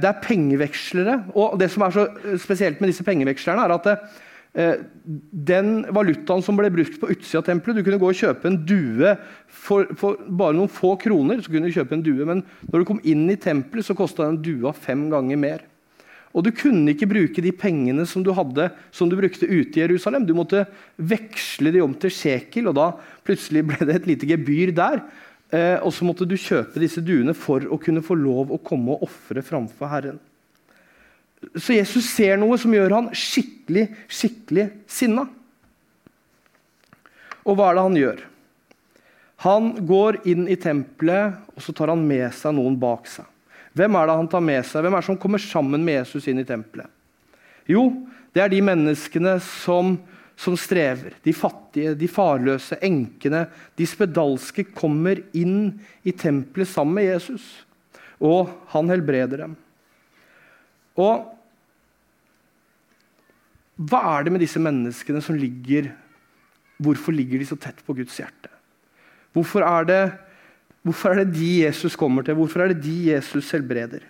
det 0.00 0.08
er 0.08 0.22
pengevekslere. 0.24 1.18
Og 1.36 1.58
det 1.60 1.68
som 1.70 1.84
er 1.84 1.92
så 1.92 2.06
spesielt 2.40 2.80
med 2.80 2.88
disse 2.90 3.04
pengevekslerne, 3.06 3.68
er 3.68 3.76
at 3.76 3.90
det, 3.90 3.98
Eh, 3.98 4.32
den 4.54 5.70
valutaen 5.90 6.42
som 6.46 6.54
ble 6.54 6.68
brukt 6.70 7.00
på 7.00 7.08
utsida 7.10 7.40
av 7.40 7.46
tempelet 7.48 7.80
Du 7.80 7.82
kunne 7.82 7.98
gå 7.98 8.06
og 8.06 8.18
kjøpe 8.20 8.46
en 8.46 8.60
due 8.62 9.16
for, 9.50 9.88
for, 9.98 10.20
bare 10.28 10.54
noen 10.54 10.70
få 10.70 10.92
kroner. 11.02 11.42
så 11.42 11.50
kunne 11.50 11.66
du 11.66 11.74
kjøpe 11.74 11.96
en 11.96 12.04
due, 12.06 12.26
Men 12.28 12.44
når 12.70 12.80
du 12.80 12.86
kom 12.86 13.00
inn 13.02 13.26
i 13.32 13.40
tempelet, 13.40 13.86
så 13.86 13.96
kosta 13.98 14.28
den 14.28 14.42
dua 14.44 14.72
fem 14.72 15.08
ganger 15.10 15.40
mer. 15.40 15.64
Og 16.34 16.42
du 16.42 16.50
kunne 16.54 16.90
ikke 16.90 17.10
bruke 17.10 17.42
de 17.42 17.52
pengene 17.54 18.06
som 18.10 18.22
du 18.26 18.32
hadde, 18.34 18.68
som 18.90 19.10
du 19.10 19.14
brukte 19.18 19.46
ute 19.46 19.78
i 19.78 19.84
Jerusalem. 19.84 20.26
Du 20.26 20.34
måtte 20.34 20.64
veksle 20.98 21.70
de 21.74 21.82
om 21.82 21.94
til 21.94 22.10
shekel, 22.10 22.70
og 22.70 22.78
da 22.78 22.88
plutselig 23.26 23.62
ble 23.68 23.78
det 23.86 24.00
et 24.00 24.08
lite 24.10 24.30
gebyr 24.30 24.74
der. 24.74 25.02
Eh, 25.54 25.78
og 25.78 25.94
så 25.94 26.06
måtte 26.06 26.26
du 26.26 26.34
kjøpe 26.34 26.82
disse 26.82 27.02
duene 27.04 27.36
for 27.38 27.62
å 27.70 27.78
kunne 27.78 28.02
få 28.02 28.18
lov 28.18 28.50
å 28.50 28.62
komme 28.62 28.96
og 28.96 29.06
ofre 29.06 29.44
framfor 29.46 29.90
Herren. 29.92 30.18
Så 31.56 31.76
Jesus 31.76 32.06
ser 32.12 32.38
noe 32.40 32.58
som 32.60 32.72
gjør 32.74 32.94
han 32.96 33.10
skikkelig, 33.16 33.88
skikkelig 34.08 34.68
sinna. 34.90 35.26
Og 37.44 37.58
hva 37.58 37.70
er 37.70 37.76
det 37.76 37.84
han 37.84 37.98
gjør? 38.00 38.22
Han 39.44 39.70
går 39.84 40.22
inn 40.30 40.46
i 40.48 40.56
tempelet, 40.56 41.36
og 41.52 41.60
så 41.60 41.74
tar 41.76 41.92
han 41.92 42.04
med 42.08 42.30
seg 42.32 42.54
noen 42.56 42.78
bak 42.80 43.08
seg. 43.10 43.26
Hvem 43.74 43.96
er 43.98 44.08
det 44.08 44.18
han 44.20 44.30
tar 44.30 44.44
med 44.46 44.62
seg? 44.64 44.84
Hvem 44.84 44.94
er 44.94 45.02
det 45.02 45.08
som 45.10 45.20
kommer 45.20 45.42
sammen 45.42 45.84
med 45.84 45.98
Jesus 45.98 46.28
inn 46.30 46.40
i 46.40 46.46
tempelet? 46.48 46.88
Jo, 47.68 47.88
det 48.32 48.44
er 48.44 48.52
de 48.52 48.60
menneskene 48.64 49.34
som, 49.42 49.96
som 50.38 50.56
strever. 50.58 51.18
De 51.26 51.34
fattige, 51.36 51.96
de 51.98 52.08
farløse, 52.08 52.78
enkene, 52.86 53.44
de 53.76 53.88
spedalske 53.88 54.66
kommer 54.72 55.20
inn 55.36 55.74
i 56.06 56.14
tempelet 56.14 56.70
sammen 56.70 57.00
med 57.00 57.10
Jesus. 57.10 57.44
Og 58.22 58.52
han 58.72 58.92
helbreder 58.92 59.44
dem. 59.44 59.58
Og 61.00 61.30
hva 63.74 64.00
er 64.14 64.24
det 64.24 64.32
med 64.34 64.44
disse 64.44 64.62
menneskene 64.62 65.22
som 65.24 65.38
ligger 65.38 65.90
Hvorfor 66.84 67.14
ligger 67.14 67.38
de 67.38 67.46
så 67.46 67.56
tett 67.58 67.78
på 67.86 67.94
Guds 67.94 68.16
hjerte? 68.18 68.50
Hvorfor 69.34 69.62
er 69.62 69.84
det, 69.86 70.00
hvorfor 70.82 71.12
er 71.12 71.20
det 71.20 71.36
de 71.36 71.50
Jesus 71.62 71.94
kommer 71.98 72.26
til? 72.26 72.34
Hvorfor 72.34 72.64
er 72.64 72.72
det 72.72 72.82
de 72.82 73.12
Jesus 73.12 73.52
helbreder? 73.54 74.02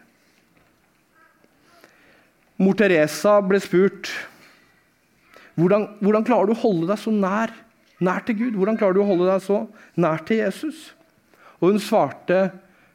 Mor 2.56 2.72
Teresa 2.78 3.36
ble 3.44 3.60
spurt 3.60 4.08
hvordan, 5.60 5.86
hvordan 6.00 6.24
klarer 6.26 6.48
du 6.48 6.54
å 6.54 6.62
holde 6.64 6.88
deg 6.88 6.98
så 6.98 7.12
nær, 7.14 7.52
nær 8.02 8.24
til 8.26 8.38
Gud. 8.40 8.56
Hvordan 8.58 8.78
klarer 8.80 8.96
du 8.96 9.04
å 9.04 9.08
holde 9.12 9.28
deg 9.28 9.44
så 9.44 9.60
nær 10.00 10.24
til 10.26 10.40
Jesus? 10.40 10.88
Og 11.60 11.74
hun 11.74 11.82
svarte 11.82 12.40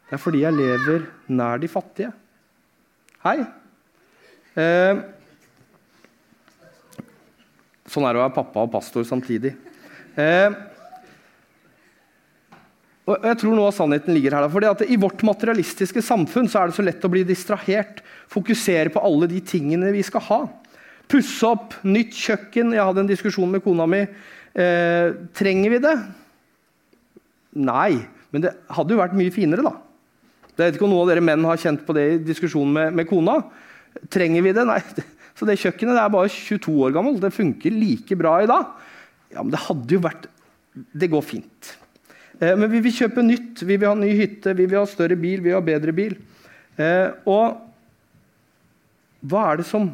det 0.10 0.18
er 0.18 0.22
fordi 0.22 0.42
jeg 0.42 0.58
lever 0.58 1.04
nær 1.30 1.62
de 1.62 1.70
fattige. 1.70 2.10
Hei. 3.22 3.44
Eh, 4.58 5.06
Sånn 7.90 8.06
er 8.06 8.14
det 8.14 8.22
å 8.22 8.26
være 8.28 8.36
pappa 8.36 8.66
og 8.66 8.74
pastor 8.74 9.06
samtidig. 9.08 9.56
Eh, 10.20 10.54
og 13.10 13.26
jeg 13.26 13.40
tror 13.42 13.56
noe 13.58 13.72
av 13.72 13.74
sannheten 13.74 14.14
ligger 14.14 14.36
her. 14.38 14.50
Fordi 14.54 14.70
at 14.70 14.84
I 14.86 15.00
vårt 15.02 15.24
materialistiske 15.26 16.04
samfunn 16.06 16.50
så 16.52 16.62
er 16.62 16.70
det 16.70 16.78
så 16.78 16.86
lett 16.86 17.06
å 17.06 17.10
bli 17.10 17.24
distrahert. 17.26 18.04
Fokusere 18.30 18.94
på 18.94 19.02
alle 19.02 19.30
de 19.32 19.42
tingene 19.42 19.90
vi 19.96 20.04
skal 20.06 20.22
ha. 20.28 20.40
Pusse 21.10 21.50
opp, 21.50 21.74
nytt 21.82 22.14
kjøkken. 22.14 22.76
Jeg 22.78 22.86
hadde 22.86 23.02
en 23.02 23.10
diskusjon 23.10 23.50
med 23.50 23.66
kona 23.66 23.90
mi. 23.90 24.04
Eh, 24.54 25.16
trenger 25.34 25.74
vi 25.74 25.82
det? 25.82 25.96
Nei, 27.58 27.96
men 28.30 28.46
det 28.46 28.54
hadde 28.70 28.94
jo 28.94 29.02
vært 29.02 29.18
mye 29.18 29.34
finere, 29.34 29.66
da. 29.66 29.74
Jeg 30.54 30.60
vet 30.60 30.78
ikke 30.78 30.86
om 30.86 30.94
noen 30.94 31.08
av 31.08 31.10
dere 31.10 31.26
menn 31.26 31.48
har 31.48 31.58
kjent 31.58 31.82
på 31.88 31.96
det 31.98 32.06
i 32.06 32.22
diskusjonen 32.22 32.76
med, 32.76 32.98
med 33.00 33.10
kona. 33.10 33.40
Trenger 34.12 34.46
vi 34.46 34.54
det? 34.56 34.66
Nei. 34.68 34.82
Så 35.40 35.48
det 35.48 35.60
kjøkkenet 35.62 35.96
det 35.96 36.04
er 36.04 36.12
bare 36.12 36.32
22 36.32 36.74
år 36.86 36.96
gammelt. 36.96 37.22
Det 37.24 37.32
funker 37.36 37.76
like 37.76 38.18
bra 38.20 38.40
i 38.44 38.50
dag. 38.50 38.74
Ja, 39.32 39.44
men 39.44 39.54
det 39.54 39.62
hadde 39.68 39.96
jo 39.96 40.02
vært 40.04 40.28
Det 40.74 41.10
går 41.12 41.24
fint. 41.26 41.72
Eh, 42.40 42.56
men 42.56 42.70
vi 42.72 42.82
vil 42.84 42.96
kjøpe 42.96 43.24
nytt. 43.26 43.64
Vi 43.64 43.76
vil 43.76 43.90
ha 43.90 43.96
ny 43.98 44.12
hytte, 44.16 44.54
vi 44.56 44.68
vil 44.68 44.80
ha 44.80 44.86
større 44.88 45.18
bil, 45.20 45.42
vi 45.42 45.50
vil 45.50 45.58
ha 45.58 45.64
bedre 45.66 45.96
bil. 45.96 46.16
Eh, 46.80 47.10
og 47.28 47.66
hva 49.28 49.50
er 49.50 49.60
det 49.60 49.68
som 49.68 49.90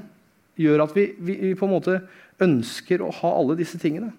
gjør 0.60 0.86
at 0.86 0.94
vi, 0.96 1.08
vi, 1.18 1.38
vi, 1.42 1.56
på 1.58 1.66
en 1.66 1.74
måte 1.74 1.98
ønsker 2.44 3.02
å 3.02 3.14
ha 3.22 3.34
alle 3.40 3.58
disse 3.58 3.80
tingene? 3.82 4.12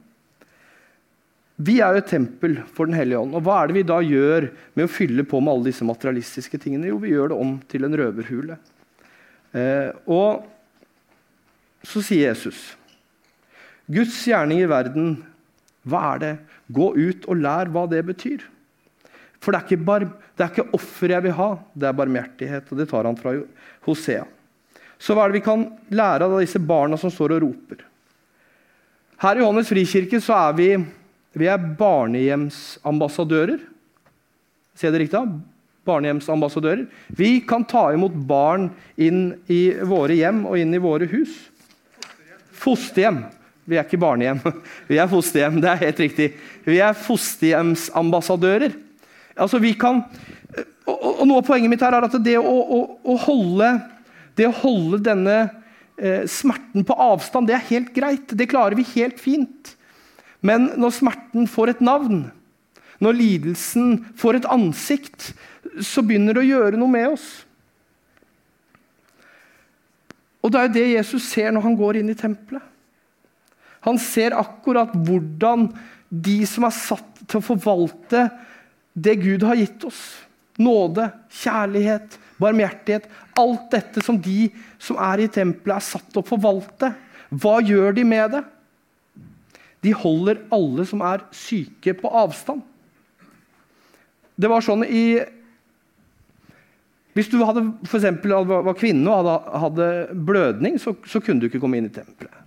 Vi 1.56 1.78
er 1.80 1.94
jo 1.94 2.02
et 2.02 2.10
tempel 2.10 2.58
for 2.76 2.88
Den 2.88 2.98
hellige 2.98 3.22
ånd. 3.22 3.36
Og 3.36 3.46
hva 3.46 3.60
er 3.62 3.70
det 3.70 3.78
vi 3.78 3.86
da 3.88 4.00
gjør 4.04 4.50
med 4.76 4.88
å 4.88 4.92
fylle 4.92 5.24
på 5.28 5.40
med 5.40 5.54
alle 5.54 5.70
disse 5.70 5.86
materialistiske 5.88 6.60
tingene? 6.60 6.90
Jo, 6.90 6.98
vi 7.00 7.14
gjør 7.14 7.32
det 7.32 7.38
om 7.46 7.54
til 7.70 7.86
en 7.86 7.96
røverhule. 7.96 8.58
Eh, 9.56 9.90
og 10.10 10.44
så 11.86 12.02
sier 12.04 12.28
Jesus 12.28 12.74
Guds 13.86 14.18
gjerning 14.26 14.60
i 14.64 14.68
verden, 14.68 15.12
hva 15.86 16.00
er 16.16 16.22
det? 16.22 16.34
Gå 16.74 16.90
ut 16.98 17.26
og 17.30 17.38
lær 17.38 17.70
hva 17.70 17.84
det 17.86 18.02
betyr. 18.08 18.42
For 19.38 19.54
det 19.54 19.60
er 19.60 19.66
ikke, 19.68 19.86
bar, 19.86 20.02
ikke 20.42 20.64
offer 20.74 21.14
jeg 21.14 21.22
vil 21.28 21.36
ha, 21.38 21.50
det 21.70 21.86
er 21.86 21.94
barmhjertighet. 22.00 22.72
Og 22.72 22.80
det 22.80 22.88
tar 22.90 23.06
han 23.06 23.18
fra 23.20 23.36
Hosea. 23.86 24.24
Så 24.98 25.14
hva 25.14 25.22
er 25.22 25.30
det 25.30 25.38
vi 25.38 25.46
kan 25.46 25.62
lære 25.94 26.26
av 26.26 26.34
disse 26.40 26.58
barna 26.58 26.98
som 26.98 27.12
står 27.14 27.36
og 27.36 27.42
roper? 27.44 27.84
Her 29.22 29.38
i 29.38 29.44
Johannes 29.44 29.70
frikirke 29.70 30.18
så 30.24 30.34
er 30.48 30.58
vi, 30.58 30.68
vi 31.38 31.46
er 31.46 31.68
barnehjemsambassadører. 31.78 33.60
Ser 34.76 34.90
det 34.92 35.04
riktig? 35.04 35.22
Barnehjemsambassadører. 35.86 36.86
Vi 37.16 37.40
kan 37.48 37.64
ta 37.68 37.88
imot 37.94 38.14
barn 38.28 38.70
inn 38.98 39.36
i 39.52 39.70
våre 39.86 40.16
hjem 40.18 40.44
og 40.50 40.58
inn 40.60 40.74
i 40.74 40.82
våre 40.82 41.08
hus. 41.10 41.34
Fosterhjem. 42.56 43.24
Vi 43.66 43.78
er 43.78 43.86
ikke 43.86 44.00
barnehjem. 44.00 44.40
Vi 44.90 44.98
er 45.02 45.10
fosterhjem. 45.10 45.60
Det 45.62 45.70
er 45.70 45.82
helt 45.84 46.02
riktig. 46.02 46.30
Vi 46.66 46.80
er 46.82 46.96
fosterhjemsambassadører. 46.98 48.74
Altså, 49.36 49.58
vi 49.60 49.74
kan, 49.76 50.00
og, 50.88 50.94
og, 50.96 51.24
Noe 51.28 51.42
av 51.42 51.48
poenget 51.48 51.68
mitt 51.68 51.82
her 51.84 51.92
er 51.92 52.06
at 52.06 52.14
det 52.24 52.38
å, 52.40 52.44
å, 52.48 52.78
å 53.04 53.16
holde, 53.26 53.68
det 54.38 54.46
å 54.48 54.54
holde 54.62 55.02
denne 55.04 55.34
eh, 55.42 56.24
smerten 56.30 56.86
på 56.88 56.96
avstand, 56.96 57.50
det 57.50 57.58
er 57.58 57.68
helt 57.68 57.90
greit. 57.96 58.32
Det 58.32 58.48
klarer 58.48 58.78
vi 58.78 58.86
helt 58.94 59.20
fint. 59.20 59.74
Men 60.46 60.70
når 60.80 60.96
smerten 60.96 61.50
får 61.50 61.74
et 61.74 61.84
navn, 61.84 62.24
når 63.02 63.18
lidelsen 63.18 63.98
får 64.16 64.40
et 64.40 64.48
ansikt, 64.48 65.32
så 65.84 66.04
begynner 66.04 66.36
det 66.36 66.44
å 66.44 66.48
gjøre 66.48 66.80
noe 66.80 66.92
med 66.92 67.10
oss. 67.16 67.26
Og 70.44 70.52
Det 70.52 70.60
er 70.60 70.68
jo 70.68 70.74
det 70.76 70.86
Jesus 70.92 71.26
ser 71.26 71.50
når 71.52 71.64
han 71.64 71.78
går 71.78 72.00
inn 72.00 72.12
i 72.12 72.18
tempelet. 72.18 72.62
Han 73.86 73.98
ser 74.02 74.36
akkurat 74.38 74.92
hvordan 74.94 75.68
de 76.08 76.38
som 76.46 76.66
er 76.66 76.74
satt 76.74 77.22
til 77.26 77.40
å 77.40 77.46
forvalte 77.48 78.28
det 78.94 79.16
Gud 79.20 79.44
har 79.44 79.58
gitt 79.58 79.82
oss 79.84 80.00
Nåde, 80.56 81.10
kjærlighet, 81.36 82.14
barmhjertighet 82.40 83.10
Alt 83.36 83.66
dette 83.74 84.00
som 84.00 84.16
de 84.22 84.46
som 84.80 84.96
er 85.04 85.26
i 85.26 85.28
tempelet, 85.28 85.76
er 85.76 85.84
satt 85.84 86.06
til 86.08 86.22
å 86.22 86.28
forvalte. 86.30 86.94
Hva 87.28 87.58
gjør 87.60 87.92
de 87.98 88.06
med 88.08 88.32
det? 88.32 88.40
De 89.84 89.92
holder 89.92 90.40
alle 90.54 90.86
som 90.88 91.02
er 91.04 91.26
syke, 91.36 91.92
på 91.98 92.08
avstand. 92.08 92.62
Det 94.36 94.48
var 94.48 94.64
sånn 94.64 94.86
i 94.88 95.20
hvis 97.16 97.30
du 97.32 97.38
hadde, 97.40 97.62
for 97.88 97.96
eksempel, 97.96 98.34
var 98.44 98.76
kvinne 98.76 99.08
og 99.08 99.24
hadde, 99.24 99.58
hadde 99.62 99.86
blødning, 100.28 100.76
så, 100.76 100.92
så, 101.08 101.22
kunne 101.24 101.40
du 101.40 101.48
ikke 101.48 101.62
komme 101.62 101.78
inn 101.80 101.88
i 101.88 101.94
tempelet. 101.94 102.42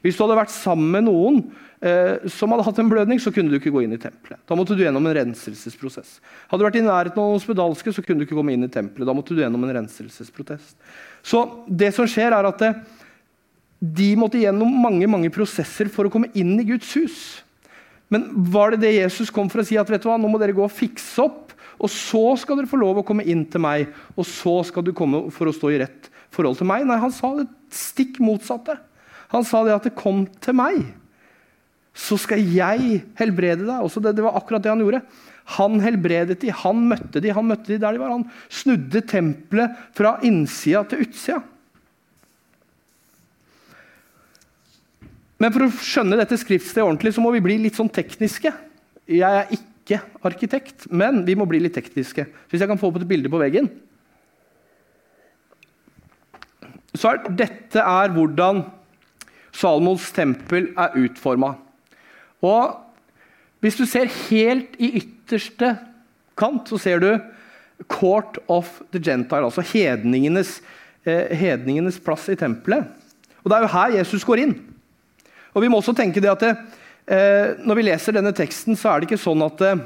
Hvis 0.00 0.16
du 0.16 0.22
hadde 0.24 0.38
vært 0.38 0.54
sammen 0.54 0.88
med 0.94 1.04
noen 1.04 1.42
eh, 1.84 2.24
som 2.32 2.54
hadde 2.54 2.64
hatt 2.64 2.80
en 2.80 2.88
blødning, 2.88 3.20
så 3.20 3.32
kunne 3.34 3.52
du 3.52 3.58
ikke 3.58 3.74
gå 3.74 3.82
inn 3.84 3.92
i 3.92 4.00
tempelet. 4.00 4.40
Da 4.48 4.56
måtte 4.56 4.76
du 4.78 4.80
gjennom 4.80 5.04
en 5.04 5.16
renselsesprosess. 5.18 6.16
Hadde 6.48 6.62
du 6.62 6.66
vært 6.68 6.80
i 6.80 6.84
nærheten 6.86 7.20
av 7.20 7.34
noen 7.34 7.42
spedalske, 7.42 7.92
så 7.92 8.04
kunne 8.06 8.22
du 8.22 8.28
ikke 8.28 8.38
komme 8.38 8.56
inn 8.56 8.64
i 8.64 8.72
tempelet. 8.72 9.04
Da 9.08 9.16
måtte 9.16 9.36
du 9.36 9.42
gjennom 9.42 9.66
en 9.66 9.76
renselsesprotest. 9.82 10.78
Så 11.26 11.42
det 11.68 11.92
som 11.96 12.08
skjer, 12.08 12.32
er 12.32 12.48
at 12.48 12.64
det, 12.64 12.72
eh, 12.72 13.02
de 14.00 14.14
måtte 14.16 14.40
gjennom 14.40 14.70
mange 14.80 15.04
mange 15.12 15.28
prosesser 15.28 15.90
for 15.92 16.08
å 16.08 16.12
komme 16.12 16.32
inn 16.32 16.54
i 16.56 16.64
Guds 16.70 16.94
hus. 16.96 17.18
Men 18.08 18.30
var 18.48 18.72
det 18.72 18.86
det 18.86 18.94
Jesus 18.96 19.28
kom 19.34 19.50
for 19.52 19.60
å 19.60 19.66
si? 19.66 19.76
at 19.76 19.90
vet 19.90 20.00
du 20.00 20.08
hva, 20.08 20.16
nå 20.16 20.30
må 20.30 20.40
dere 20.40 20.56
gå 20.56 20.64
og 20.64 20.72
fikse 20.72 21.20
opp 21.20 21.45
og 21.76 21.92
så 21.92 22.24
skal 22.40 22.58
dere 22.58 22.70
få 22.70 22.80
lov 22.80 23.00
å 23.00 23.06
komme 23.06 23.26
inn 23.28 23.44
til 23.50 23.62
meg, 23.62 23.90
og 24.16 24.26
så 24.28 24.58
skal 24.68 24.84
du 24.86 24.94
komme 24.96 25.26
for 25.34 25.48
å 25.48 25.54
stå 25.54 25.72
i 25.74 25.80
rett 25.84 26.10
forhold 26.34 26.58
til 26.60 26.68
meg. 26.68 26.86
Nei, 26.88 26.98
han 27.00 27.14
sa 27.14 27.32
det 27.38 27.48
stikk 27.72 28.20
motsatte. 28.24 28.78
Han 29.32 29.44
sa 29.46 29.62
det 29.66 29.74
at 29.74 29.88
det 29.88 29.96
kom 29.98 30.24
til 30.42 30.56
meg, 30.56 30.84
så 31.96 32.18
skal 32.20 32.42
jeg 32.52 33.00
helbrede 33.16 33.64
deg. 33.64 33.88
Det, 34.04 34.12
det 34.18 34.24
var 34.24 34.36
akkurat 34.38 34.62
det 34.64 34.72
han 34.72 34.84
gjorde. 34.84 35.02
Han 35.56 35.78
helbredet 35.80 36.40
de, 36.42 36.50
han 36.52 36.82
møtte 36.90 37.22
de, 37.22 37.30
han 37.32 37.46
møtte 37.46 37.70
de 37.70 37.78
der 37.80 37.94
de 37.94 38.02
var. 38.02 38.12
Han 38.12 38.26
snudde 38.52 39.04
tempelet 39.08 39.76
fra 39.96 40.16
innsida 40.26 40.82
til 40.90 41.06
utsida. 41.06 41.40
Men 45.40 45.52
for 45.52 45.66
å 45.66 45.72
skjønne 45.84 46.16
dette 46.18 46.38
skriftstedet 46.40 46.84
ordentlig, 46.84 47.12
så 47.14 47.22
må 47.24 47.30
vi 47.34 47.44
bli 47.44 47.58
litt 47.60 47.76
sånn 47.76 47.92
tekniske. 47.92 48.52
Jeg 49.06 49.22
er 49.24 49.50
ikke 49.52 49.75
arkitekt, 50.26 50.88
men 50.90 51.24
vi 51.26 51.36
må 51.38 51.46
bli 51.46 51.60
litt 51.62 51.76
tekniske. 51.76 52.26
Hvis 52.50 52.62
jeg 52.62 52.68
kan 52.68 52.80
få 52.80 52.90
opp 52.90 52.98
et 53.00 53.08
bilde 53.08 53.30
på 53.32 53.40
veggen 53.40 53.70
Så 56.96 57.12
er 57.12 57.26
dette 57.36 57.82
er 57.82 58.08
hvordan 58.14 58.62
Salmos 59.52 60.08
tempel 60.16 60.70
er 60.76 60.96
utforma. 60.96 61.54
Og 62.40 62.76
hvis 63.60 63.76
du 63.76 63.84
ser 63.88 64.08
helt 64.30 64.76
i 64.80 64.94
ytterste 65.00 65.74
kant, 66.36 66.68
så 66.68 66.78
ser 66.80 67.00
du 67.00 67.10
Court 67.92 68.38
of 68.48 68.80
the 68.92 69.00
Gentile, 69.00 69.44
altså 69.44 69.60
hedningenes, 69.60 70.62
eh, 71.04 71.36
hedningenes 71.36 72.00
plass 72.00 72.28
i 72.32 72.36
tempelet. 72.36 72.88
Og 73.44 73.50
Det 73.50 73.56
er 73.56 73.60
jo 73.60 73.74
her 73.76 73.96
Jesus 73.98 74.24
går 74.24 74.42
inn. 74.42 74.54
Og 75.54 75.62
vi 75.62 75.68
må 75.68 75.80
også 75.80 75.94
tenke 75.96 76.20
det 76.20 76.30
at 76.30 76.40
det, 76.40 76.56
Når 77.06 77.78
vi 77.78 77.86
leser 77.86 78.16
denne 78.16 78.34
teksten, 78.34 78.74
så 78.74 78.90
er 78.90 79.00
det 79.00 79.06
ikke 79.06 79.22
sånn 79.22 79.44
at, 79.46 79.60
eh, 79.62 79.82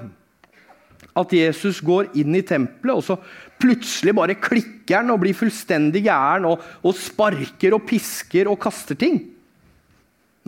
at 1.21 1.33
Jesus 1.37 1.83
går 1.85 2.15
inn 2.17 2.35
i 2.39 2.45
tempelet, 2.47 2.97
og 2.97 3.05
så 3.05 3.19
plutselig 3.61 4.15
bare 4.17 4.39
klikker 4.41 5.03
han 5.03 5.13
og 5.13 5.21
blir 5.21 5.37
fullstendig 5.37 6.07
gæren 6.07 6.49
og, 6.49 6.63
og 6.81 6.97
sparker 6.97 7.77
og 7.77 7.85
pisker 7.89 8.49
og 8.49 8.61
kaster 8.63 8.97
ting. 8.97 9.21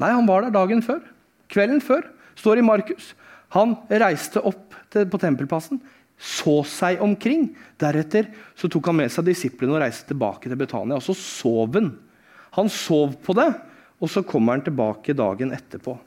Nei, 0.01 0.15
han 0.15 0.29
var 0.29 0.47
der 0.47 0.55
dagen 0.55 0.81
før. 0.85 1.03
Kvelden 1.53 1.83
før. 1.85 2.07
Står 2.41 2.63
i 2.63 2.65
Markus. 2.65 3.11
Han 3.53 3.75
reiste 3.91 4.41
opp 4.41 4.73
til, 4.93 5.05
på 5.13 5.21
tempelplassen, 5.21 5.83
så 6.17 6.63
seg 6.65 7.03
omkring. 7.05 7.51
Deretter 7.77 8.31
så 8.57 8.71
tok 8.73 8.89
han 8.89 8.97
med 9.03 9.13
seg 9.13 9.29
disiplene 9.29 9.77
og 9.77 9.83
reiste 9.85 10.09
tilbake 10.15 10.49
til 10.49 10.57
Betania. 10.57 10.97
Og 10.97 11.05
så 11.05 11.17
sov 11.19 11.77
han. 11.77 11.93
Han 12.57 12.73
sov 12.73 13.19
på 13.21 13.37
det, 13.37 13.51
og 14.01 14.09
så 14.09 14.25
kommer 14.25 14.57
han 14.57 14.65
tilbake 14.65 15.13
dagen 15.17 15.53
etterpå 15.53 15.99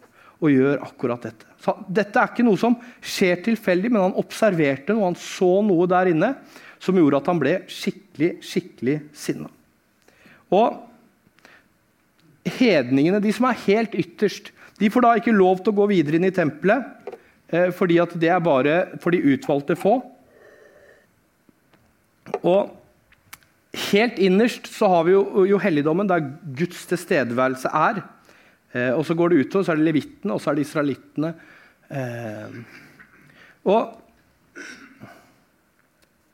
og 0.41 0.51
gjør 0.51 0.83
akkurat 0.85 1.27
dette. 1.27 1.47
Så 1.61 1.73
dette 1.87 2.19
er 2.19 2.31
ikke 2.31 2.45
noe 2.45 2.59
som 2.59 2.75
skjer 3.03 3.39
tilfeldig, 3.45 3.91
men 3.93 4.07
han 4.07 4.17
observerte 4.19 4.93
noe, 4.93 5.09
han 5.09 5.19
så 5.19 5.59
noe 5.65 5.87
der 5.89 6.11
inne 6.11 6.33
som 6.83 6.97
gjorde 6.99 7.21
at 7.21 7.29
han 7.31 7.41
ble 7.41 7.55
skikkelig, 7.71 8.31
skikkelig 8.45 8.97
sinna. 9.15 9.49
Og 10.53 10.81
hedningene, 12.59 13.21
de 13.23 13.33
som 13.33 13.47
er 13.49 13.63
helt 13.65 13.95
ytterst, 13.97 14.51
de 14.77 14.91
får 14.91 15.05
da 15.05 15.13
ikke 15.17 15.33
lov 15.33 15.63
til 15.63 15.71
å 15.71 15.79
gå 15.79 15.87
videre 15.93 16.19
inn 16.19 16.27
i 16.27 16.35
tempelet, 16.35 16.83
eh, 17.49 17.71
fordi 17.73 17.97
at 18.03 18.13
det 18.19 18.29
er 18.29 18.43
bare 18.43 18.75
for 19.01 19.15
de 19.15 19.23
utvalgte 19.33 19.79
få. 19.79 19.97
Og 22.43 22.75
Helt 23.75 24.19
innerst 24.23 24.69
så 24.71 24.87
har 24.91 25.05
vi 25.07 25.15
jo, 25.15 25.45
jo 25.49 25.59
helligdommen, 25.59 26.07
der 26.07 26.23
Guds 26.55 26.85
tilstedeværelse 26.87 27.71
er. 27.75 28.01
Eh, 28.75 28.91
og 28.91 29.05
Så 29.07 29.15
går 29.15 29.31
det 29.31 29.45
utover, 29.45 29.65
så 29.65 29.73
er 29.73 29.79
det 29.79 29.87
levittene, 29.87 30.35
og 30.35 30.41
så 30.43 30.51
er 30.51 30.57
det 30.57 30.65
israelittene. 30.67 31.33
Eh, 31.89 32.57
og 33.65 34.01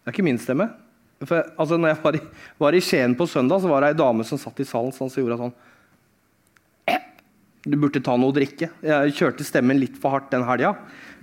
Det 0.02 0.10
er 0.10 0.16
ikke 0.16 0.26
min 0.26 0.42
stemme. 0.42 0.66
For, 1.22 1.46
altså, 1.62 1.78
når 1.78 1.92
jeg 1.92 2.00
var 2.02 2.16
i, 2.18 2.22
var 2.58 2.74
i, 2.74 2.82
Skien 2.82 3.14
på 3.14 3.28
søndag, 3.30 3.62
så 3.62 3.70
var 3.70 3.84
det 3.84 3.92
ei 3.92 4.00
dame 4.00 4.26
som 4.26 4.40
satt 4.42 4.58
i 4.60 4.66
salen 4.66 4.90
sånn, 4.96 5.12
så 5.14 5.22
gjorde 5.22 5.38
sånn 5.38 5.54
Du 7.70 7.78
burde 7.78 8.02
ta 8.02 8.16
noe 8.18 8.34
å 8.34 8.34
drikke. 8.34 8.72
Jeg 8.82 9.14
kjørte 9.14 9.46
stemmen 9.46 9.78
litt 9.78 10.00
for 10.02 10.16
hardt 10.16 10.32
den 10.34 10.48
helga. 10.48 10.74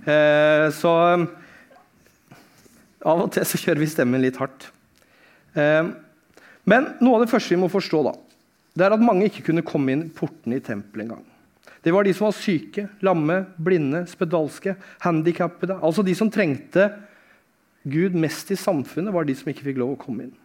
Eh, 0.07 0.71
så 0.71 0.93
av 3.03 3.25
og 3.25 3.33
til 3.35 3.43
så 3.43 3.59
kjører 3.59 3.83
vi 3.83 3.91
stemmen 3.91 4.23
litt 4.23 4.39
hardt. 4.39 4.69
Eh, 5.59 5.91
men 6.63 6.89
noe 7.03 7.19
av 7.19 7.25
det 7.25 7.31
første 7.33 7.51
vi 7.51 7.59
må 7.59 7.67
forstå, 7.71 7.99
da, 8.07 8.15
det 8.77 8.85
er 8.85 8.95
at 8.95 9.03
mange 9.03 9.27
ikke 9.27 9.47
kunne 9.49 9.65
komme 9.65 9.93
inn 9.93 10.07
portene 10.15 10.59
i 10.59 10.63
tempelet 10.63 11.07
engang. 11.07 11.25
Det 11.83 11.93
var 11.95 12.03
de 12.03 12.13
som 12.15 12.27
var 12.27 12.35
syke, 12.35 12.85
lamme, 13.05 13.41
blinde, 13.61 14.03
spedalske, 14.11 14.75
handikappede. 15.03 15.79
Altså 15.79 16.03
de 16.03 16.15
som 16.17 16.31
trengte 16.31 16.89
Gud 17.87 18.17
mest 18.19 18.51
i 18.51 18.59
samfunnet, 18.59 19.13
var 19.15 19.25
de 19.25 19.35
som 19.37 19.47
ikke 19.51 19.69
fikk 19.69 19.79
lov 19.79 19.95
å 19.95 19.99
komme 20.01 20.27
inn. 20.27 20.35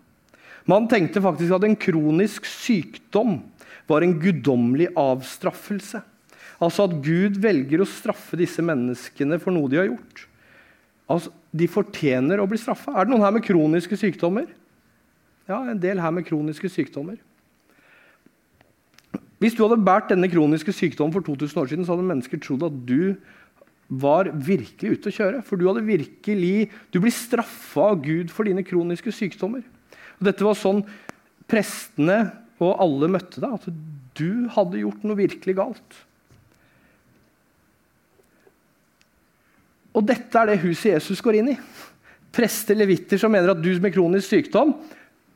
Man 0.71 0.87
tenkte 0.89 1.21
faktisk 1.25 1.57
at 1.57 1.67
en 1.67 1.77
kronisk 1.77 2.47
sykdom 2.49 3.41
var 3.91 4.05
en 4.05 4.15
guddommelig 4.21 4.89
avstraffelse. 4.97 6.01
Altså 6.63 6.87
at 6.87 6.95
Gud 7.05 7.41
velger 7.43 7.83
å 7.83 7.89
straffe 7.89 8.39
disse 8.41 8.63
menneskene 8.65 9.41
for 9.43 9.53
noe 9.53 9.69
de 9.69 9.83
har 9.83 9.91
gjort. 9.91 10.25
Altså, 11.11 11.35
De 11.53 11.69
fortjener 11.69 12.41
å 12.41 12.49
bli 12.49 12.59
straffa. 12.59 12.95
Er 12.95 13.05
det 13.05 13.13
noen 13.13 13.27
her 13.27 13.35
med 13.37 13.45
kroniske 13.45 13.99
sykdommer? 13.99 14.47
Ja, 15.51 15.61
en 15.61 15.79
del 15.83 16.01
her 16.01 16.15
med 16.15 16.25
kroniske 16.27 16.71
sykdommer. 16.73 17.19
Hvis 19.43 19.57
du 19.57 19.65
hadde 19.65 19.83
båret 19.85 20.13
denne 20.13 20.31
kroniske 20.31 20.73
sykdommen 20.75 21.15
for 21.15 21.25
2000 21.27 21.61
år 21.61 21.71
siden, 21.71 21.87
så 21.87 21.95
hadde 21.95 22.07
mennesker 22.07 22.41
trodd 22.43 22.65
at 22.67 22.77
du 22.87 23.17
var 23.89 24.31
virkelig 24.33 24.99
ute 24.99 25.11
å 25.11 25.17
kjøre. 25.19 25.43
For 25.45 25.61
du 25.61 25.67
hadde 25.69 25.85
virkelig, 25.87 26.71
du 26.95 27.01
blir 27.03 27.15
straffa 27.15 27.91
av 27.93 28.01
Gud 28.05 28.33
for 28.33 28.49
dine 28.49 28.65
kroniske 28.67 29.13
sykdommer. 29.15 29.65
Og 30.19 30.29
dette 30.29 30.47
var 30.47 30.59
sånn 30.59 30.85
prestene 31.51 32.19
og 32.63 32.81
alle 32.81 33.11
møtte 33.13 33.43
deg. 33.43 33.59
At 33.59 33.69
du 34.19 34.47
hadde 34.55 34.83
gjort 34.85 35.05
noe 35.05 35.19
virkelig 35.19 35.57
galt. 35.59 36.03
Og 39.95 40.03
dette 40.07 40.41
er 40.41 40.51
det 40.51 40.63
huset 40.65 40.95
Jesus 40.97 41.23
går 41.23 41.39
inn 41.39 41.53
i. 41.55 41.61
Prester, 42.35 42.75
levitter 42.79 43.21
som 43.21 43.31
mener 43.31 43.53
at 43.53 43.63
du 43.63 43.71
med 43.83 43.95
kronisk 43.95 44.33
sykdom 44.33 44.75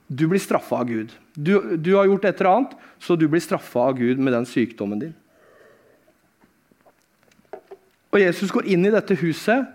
du 0.09 0.25
blir 0.27 0.41
straffa 0.41 0.81
av 0.81 0.89
Gud. 0.89 1.13
Du, 1.39 1.55
du, 1.79 1.93
har 1.95 2.09
gjort 2.09 2.25
et 2.27 2.41
eller 2.41 2.51
annet, 2.51 2.77
så 2.99 3.15
du 3.15 3.29
blir 3.31 3.43
straffa 3.43 3.85
av 3.93 3.99
Gud 4.01 4.19
med 4.19 4.35
den 4.35 4.47
sykdommen 4.49 4.99
din. 4.99 5.17
Og 8.11 8.19
Jesus 8.19 8.51
går 8.51 8.67
inn 8.73 8.89
i 8.89 8.91
dette 8.91 9.15
huset 9.21 9.69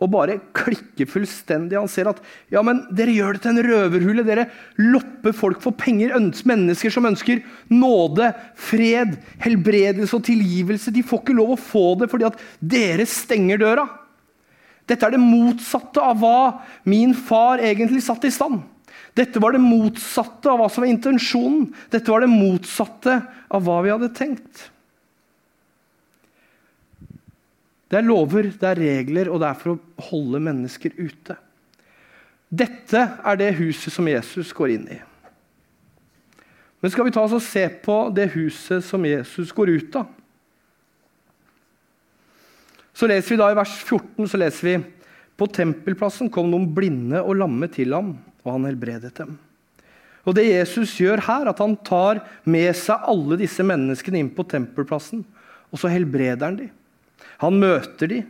og 0.00 0.08
bare 0.14 0.38
klikker 0.56 1.08
fullstendig. 1.10 1.76
Han 1.76 1.90
ser 1.90 2.08
at 2.08 2.20
ja, 2.52 2.62
men 2.64 2.84
dere 2.96 3.12
gjør 3.12 3.36
det 3.36 3.42
til 3.44 3.52
en 3.52 3.66
røverhule. 3.66 4.24
Dere 4.24 4.46
lopper 4.80 5.34
folk 5.36 5.60
for 5.64 5.76
penger. 5.76 6.14
Mennesker 6.48 6.92
som 6.94 7.08
ønsker 7.10 7.42
nåde, 7.72 8.30
fred, 8.56 9.18
helbredelse 9.44 10.16
og 10.16 10.24
tilgivelse. 10.28 10.94
De 10.94 11.04
får 11.04 11.24
ikke 11.24 11.36
lov 11.36 11.56
å 11.56 11.60
få 11.60 11.84
det 12.00 12.08
fordi 12.12 12.28
at 12.30 12.40
dere 12.62 13.08
stenger 13.08 13.60
døra. 13.60 13.88
Dette 14.88 15.06
er 15.06 15.14
det 15.14 15.22
motsatte 15.22 16.02
av 16.02 16.22
hva 16.22 16.38
min 16.88 17.12
far 17.14 17.60
egentlig 17.62 18.00
satt 18.06 18.24
i 18.26 18.32
stand. 18.34 18.62
Dette 19.18 19.42
var 19.42 19.54
det 19.54 19.62
motsatte 19.62 20.50
av 20.50 20.60
hva 20.60 20.68
som 20.70 20.84
var 20.84 20.92
intensjonen. 20.92 21.70
Dette 21.90 22.12
var 22.12 22.22
det 22.22 22.30
motsatte 22.30 23.16
av 23.50 23.64
hva 23.66 23.80
vi 23.84 23.92
hadde 23.92 24.12
tenkt. 24.14 24.68
Det 27.90 27.98
er 27.98 28.06
lover, 28.06 28.52
det 28.54 28.68
er 28.68 28.78
regler, 28.78 29.32
og 29.32 29.40
det 29.42 29.48
er 29.48 29.58
for 29.58 29.74
å 29.74 30.10
holde 30.12 30.38
mennesker 30.46 30.94
ute. 31.00 31.34
Dette 32.50 33.02
er 33.18 33.38
det 33.38 33.56
huset 33.58 33.94
som 33.94 34.06
Jesus 34.10 34.54
går 34.54 34.76
inn 34.76 34.86
i. 34.94 35.00
Men 36.80 36.92
skal 36.94 37.06
vi 37.06 37.12
ta 37.14 37.24
oss 37.26 37.34
og 37.36 37.44
se 37.44 37.66
på 37.82 37.96
det 38.14 38.30
huset 38.36 38.86
som 38.86 39.04
Jesus 39.04 39.50
går 39.52 39.74
ut 39.74 39.98
av? 40.00 40.06
Så 42.94 43.08
leser 43.10 43.34
vi 43.34 43.40
da 43.40 43.50
I 43.50 43.58
vers 43.58 43.74
14 43.82 44.30
så 44.30 44.38
leser 44.38 44.66
vi 44.66 44.78
på 45.40 45.48
tempelplassen 45.50 46.30
kom 46.32 46.50
noen 46.52 46.68
blinde 46.76 47.20
og 47.22 47.38
lamme 47.42 47.68
til 47.72 47.94
ham 47.96 48.14
og 48.44 48.52
han 48.54 48.66
helbredet 48.68 49.12
dem. 49.18 49.36
Og 50.28 50.36
Det 50.36 50.44
Jesus 50.44 50.92
gjør 51.00 51.22
her, 51.24 51.48
at 51.48 51.60
han 51.62 51.76
tar 51.86 52.20
med 52.44 52.74
seg 52.76 53.08
alle 53.08 53.38
disse 53.40 53.64
menneskene 53.64 54.20
inn 54.20 54.32
på 54.34 54.44
tempelplassen, 54.48 55.24
og 55.70 55.80
så 55.80 55.90
helbreder 55.92 56.44
han 56.48 56.58
dem. 56.60 56.70
Han 57.40 57.56
møter 57.60 58.10
dem. 58.10 58.28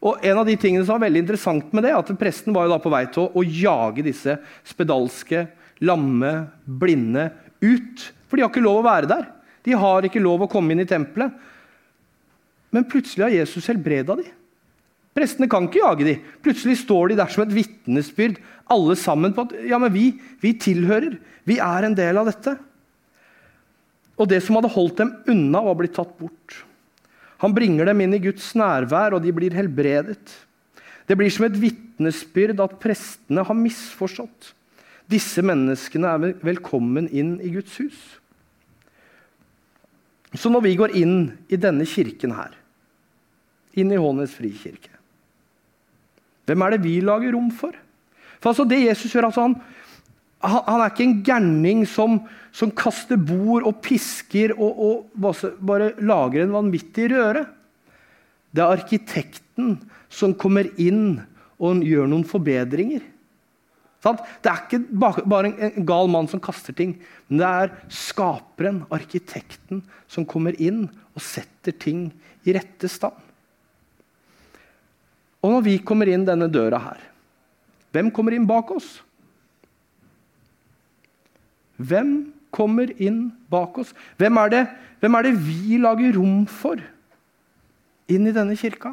Og 0.00 0.22
En 0.24 0.38
av 0.40 0.46
de 0.48 0.56
tingene 0.56 0.84
som 0.84 0.96
var 0.96 1.08
veldig 1.08 1.24
interessant 1.24 1.74
med 1.76 1.84
det, 1.84 1.92
at 1.96 2.12
presten 2.20 2.54
var 2.56 2.66
jo 2.66 2.74
da 2.74 2.80
på 2.80 2.92
vei 2.92 3.04
til 3.12 3.26
å, 3.26 3.32
å 3.36 3.44
jage 3.44 4.06
disse 4.06 4.38
spedalske, 4.64 5.44
lamme, 5.84 6.32
blinde 6.64 7.28
ut. 7.60 8.06
For 8.28 8.36
de 8.36 8.44
har 8.44 8.52
ikke 8.52 8.64
lov 8.64 8.80
å 8.80 8.86
være 8.86 9.10
der. 9.10 9.28
De 9.66 9.76
har 9.76 10.06
ikke 10.06 10.22
lov 10.22 10.46
å 10.46 10.50
komme 10.50 10.72
inn 10.72 10.84
i 10.84 10.88
tempelet. 10.88 11.34
Men 12.72 12.86
plutselig 12.88 13.26
har 13.26 13.34
Jesus 13.34 13.68
helbreda 13.68 14.16
dem. 14.16 14.30
Prestene 15.16 15.48
kan 15.50 15.66
ikke 15.66 15.82
jage 15.82 16.06
dem. 16.06 16.26
Plutselig 16.44 16.78
står 16.84 17.10
de 17.10 17.18
der 17.18 17.30
som 17.32 17.42
et 17.44 17.54
vitnesbyrd, 17.54 18.38
alle 18.70 18.94
sammen, 18.98 19.34
på 19.34 19.48
at 19.48 19.54
ja, 19.66 19.80
men 19.82 19.90
vi, 19.94 20.12
vi 20.42 20.54
tilhører. 20.54 21.16
Vi 21.48 21.58
er 21.58 21.86
en 21.86 21.96
del 21.98 22.20
av 22.20 22.28
dette. 22.30 22.54
Og 24.20 24.28
det 24.30 24.38
som 24.44 24.58
hadde 24.58 24.70
holdt 24.70 25.00
dem 25.00 25.14
unna, 25.32 25.64
var 25.66 25.78
blitt 25.80 25.96
tatt 25.96 26.12
bort. 26.20 26.60
Han 27.40 27.56
bringer 27.56 27.88
dem 27.88 28.02
inn 28.04 28.14
i 28.14 28.22
Guds 28.22 28.52
nærvær, 28.58 29.16
og 29.16 29.24
de 29.24 29.32
blir 29.34 29.56
helbredet. 29.56 30.36
Det 31.08 31.16
blir 31.18 31.32
som 31.32 31.48
et 31.48 31.58
vitnesbyrd 31.58 32.60
at 32.62 32.78
prestene 32.82 33.42
har 33.48 33.58
misforstått. 33.58 34.52
Disse 35.10 35.42
menneskene 35.42 36.12
er 36.14 36.36
velkommen 36.46 37.08
inn 37.10 37.38
i 37.42 37.50
Guds 37.56 37.80
hus. 37.82 37.98
Så 40.38 40.52
når 40.52 40.68
vi 40.68 40.76
går 40.78 40.94
inn 41.00 41.16
i 41.50 41.58
denne 41.58 41.88
kirken 41.88 42.36
her, 42.36 42.54
inn 43.74 43.90
i 43.90 43.98
Hånes 43.98 44.36
frikirke? 44.36 44.99
Hvem 46.50 46.66
er 46.66 46.74
det 46.74 46.82
vi 46.82 46.96
lager 47.04 47.36
rom 47.36 47.50
for? 47.54 47.76
For 48.40 48.50
altså 48.50 48.66
Det 48.66 48.80
Jesus 48.82 49.12
gjør, 49.14 49.28
altså 49.28 49.44
han, 49.46 49.54
han 50.42 50.80
er 50.80 50.90
ikke 50.90 51.06
en 51.06 51.20
gærning 51.22 51.84
som, 51.86 52.18
som, 52.50 52.72
kaster 52.74 53.20
bord 53.20 53.68
og 53.68 53.78
pisker 53.84 54.56
og, 54.56 54.80
og 55.14 55.54
bare 55.62 55.92
lager 56.02 56.42
en 56.42 56.56
vanvittig 56.56 57.10
røre. 57.12 57.44
Det 58.50 58.64
er 58.64 58.74
arkitekten 58.80 59.76
som 60.10 60.34
kommer 60.34 60.66
inn 60.80 61.20
og 61.60 61.84
gjør 61.86 62.10
noen 62.10 62.26
forbedringer. 62.26 63.04
Det 64.00 64.48
er 64.48 64.62
ikke 64.64 64.80
bare 65.28 65.52
en 65.52 65.84
gal 65.86 66.08
mann 66.10 66.26
som 66.32 66.40
kaster 66.42 66.74
ting, 66.74 66.96
men 67.28 67.42
det 67.42 67.46
er 67.46 67.74
skaperen, 67.92 68.82
arkitekten, 68.90 69.84
som 70.08 70.26
kommer 70.26 70.56
inn 70.56 70.86
og 71.12 71.22
setter 71.22 71.76
ting 71.76 72.08
i 72.48 72.56
rette 72.56 72.88
stand. 72.88 73.29
Og 75.40 75.54
når 75.54 75.62
vi 75.64 75.76
kommer 75.84 76.10
inn 76.12 76.26
denne 76.28 76.50
døra 76.52 76.80
her, 76.84 77.04
hvem 77.90 78.10
kommer 78.14 78.36
inn 78.36 78.46
bak 78.48 78.70
oss? 78.74 78.98
Hvem 81.80 82.30
kommer 82.52 82.90
inn 83.00 83.30
bak 83.50 83.78
oss? 83.80 83.94
Hvem 84.20 84.40
er 84.42 84.52
det, 84.52 84.64
hvem 85.00 85.16
er 85.16 85.26
det 85.26 85.36
vi 85.40 85.78
lager 85.80 86.18
rom 86.18 86.42
for 86.50 86.82
inn 88.10 88.28
i 88.28 88.34
denne 88.36 88.58
kirka? 88.58 88.92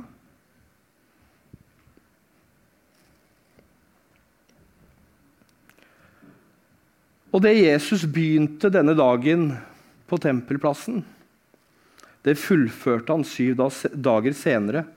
Og 7.36 7.43
det 7.43 7.57
Jesus 7.60 8.07
begynte 8.10 8.71
denne 8.73 8.95
dagen 8.97 9.51
på 10.07 10.17
tempelplassen, 10.23 11.03
det 12.23 12.39
fullførte 12.39 13.13
han 13.13 13.27
syv 13.27 13.60
dager 13.93 14.33
senere, 14.33 14.88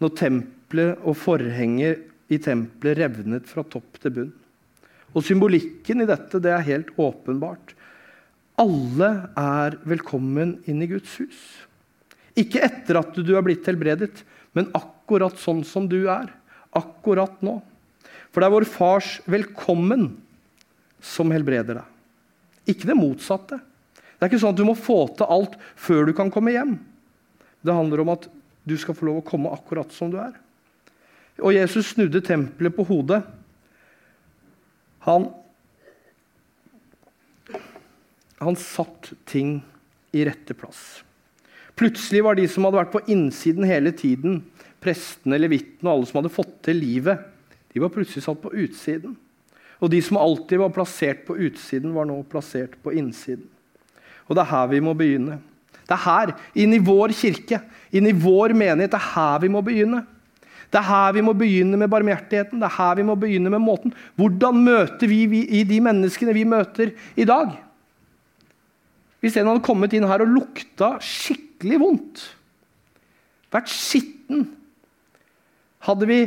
når 0.00 0.14
tempelet 0.16 0.56
og 0.78 1.16
forhenget 1.18 2.06
i 2.30 2.38
tempelet 2.38 2.98
revnet 3.00 3.48
fra 3.50 3.64
topp 3.66 3.98
til 4.02 4.14
bunn. 4.14 4.32
Og 5.10 5.24
Symbolikken 5.26 6.04
i 6.04 6.08
dette 6.08 6.38
det 6.42 6.52
er 6.54 6.66
helt 6.66 6.92
åpenbart. 7.00 7.74
Alle 8.60 9.08
er 9.38 9.76
velkommen 9.88 10.58
inn 10.70 10.82
i 10.84 10.90
Guds 10.90 11.16
hus. 11.18 11.40
Ikke 12.38 12.62
etter 12.62 13.00
at 13.00 13.16
du 13.16 13.32
er 13.34 13.42
blitt 13.42 13.66
helbredet, 13.66 14.22
men 14.54 14.70
akkurat 14.76 15.38
sånn 15.40 15.64
som 15.66 15.88
du 15.90 16.04
er. 16.06 16.30
Akkurat 16.76 17.40
nå. 17.42 17.58
For 18.30 18.38
det 18.38 18.46
er 18.46 18.54
vår 18.54 18.68
fars 18.70 19.16
velkommen 19.26 20.12
som 21.02 21.32
helbreder 21.34 21.80
deg. 21.80 21.88
Ikke 22.70 22.86
det 22.86 22.98
motsatte. 22.98 23.58
Det 23.58 24.22
er 24.22 24.30
ikke 24.30 24.42
sånn 24.42 24.54
at 24.54 24.60
du 24.60 24.68
må 24.68 24.76
få 24.78 25.00
til 25.16 25.26
alt 25.32 25.56
før 25.80 26.06
du 26.06 26.14
kan 26.14 26.30
komme 26.30 26.54
hjem. 26.54 26.76
Det 27.64 27.74
handler 27.74 28.04
om 28.04 28.12
at 28.14 28.28
du 28.68 28.76
skal 28.78 28.94
få 28.94 29.08
lov 29.08 29.22
å 29.22 29.26
komme 29.26 29.50
akkurat 29.50 29.90
som 29.96 30.12
du 30.12 30.20
er. 30.20 30.36
Og 31.40 31.54
Jesus 31.56 31.94
snudde 31.94 32.22
tempelet 32.24 32.74
på 32.76 32.84
hodet. 32.88 33.22
Han, 35.06 35.30
han 38.40 38.58
satt 38.60 39.12
ting 39.28 39.58
i 40.12 40.24
rette 40.28 40.56
plass. 40.58 41.00
Plutselig 41.78 42.20
var 42.26 42.36
de 42.36 42.44
som 42.50 42.66
hadde 42.66 42.80
vært 42.82 42.92
på 42.92 43.04
innsiden 43.08 43.64
hele 43.64 43.92
tiden, 43.96 44.42
prestene, 44.84 45.38
levitene 45.40 45.88
og 45.88 45.94
alle 45.94 46.08
som 46.10 46.20
hadde 46.20 46.32
fått 46.34 46.58
til 46.66 46.80
livet, 46.82 47.22
de 47.70 47.80
var 47.80 47.92
plutselig 47.94 48.24
satt 48.26 48.40
på 48.42 48.52
utsiden. 48.52 49.14
Og 49.80 49.88
de 49.92 50.00
som 50.04 50.18
alltid 50.20 50.60
var 50.60 50.74
plassert 50.74 51.22
på 51.24 51.38
utsiden, 51.40 51.94
var 51.96 52.08
nå 52.08 52.18
plassert 52.28 52.74
på 52.84 52.92
innsiden. 52.98 53.46
Og 54.28 54.36
det 54.36 54.44
er 54.44 54.50
her 54.50 54.68
vi 54.74 54.82
må 54.84 54.92
begynne. 54.98 55.38
Det 55.88 55.96
er 55.96 56.04
her, 56.04 56.32
inn 56.62 56.74
i 56.76 56.82
vår 56.84 57.14
kirke, 57.16 57.62
inn 57.96 58.06
i 58.06 58.14
vår 58.14 58.52
menighet, 58.54 58.92
det 58.92 58.98
er 59.00 59.12
her 59.14 59.40
vi 59.42 59.50
må 59.50 59.62
begynne. 59.64 60.04
Det 60.70 60.78
er 60.78 60.86
her 60.86 61.14
vi 61.16 61.24
må 61.26 61.34
begynne 61.34 61.78
med 61.78 61.90
barmhjertigheten. 61.90 62.60
Det 62.62 62.68
er 62.68 62.76
her 62.76 62.98
vi 63.00 63.06
må 63.06 63.16
begynne 63.18 63.50
med 63.50 63.62
måten. 63.64 63.94
Hvordan 64.18 64.60
møter 64.62 65.10
vi, 65.10 65.24
vi 65.30 65.42
i 65.58 65.64
de 65.66 65.80
menneskene 65.82 66.34
vi 66.36 66.46
møter 66.46 66.92
i 67.18 67.26
dag? 67.26 67.56
Hvis 69.20 69.36
en 69.36 69.50
hadde 69.50 69.64
kommet 69.66 69.94
inn 69.96 70.06
her 70.08 70.22
og 70.24 70.30
lukta 70.30 70.94
skikkelig 71.04 71.80
vondt, 71.82 72.22
vært 73.50 73.72
skitten, 73.72 74.46
hadde 75.84 76.06
vi 76.08 76.20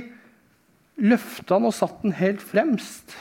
løfta 1.02 1.56
den 1.56 1.70
og 1.72 1.78
satt 1.78 2.04
den 2.04 2.18
helt 2.20 2.44
fremst? 2.44 3.16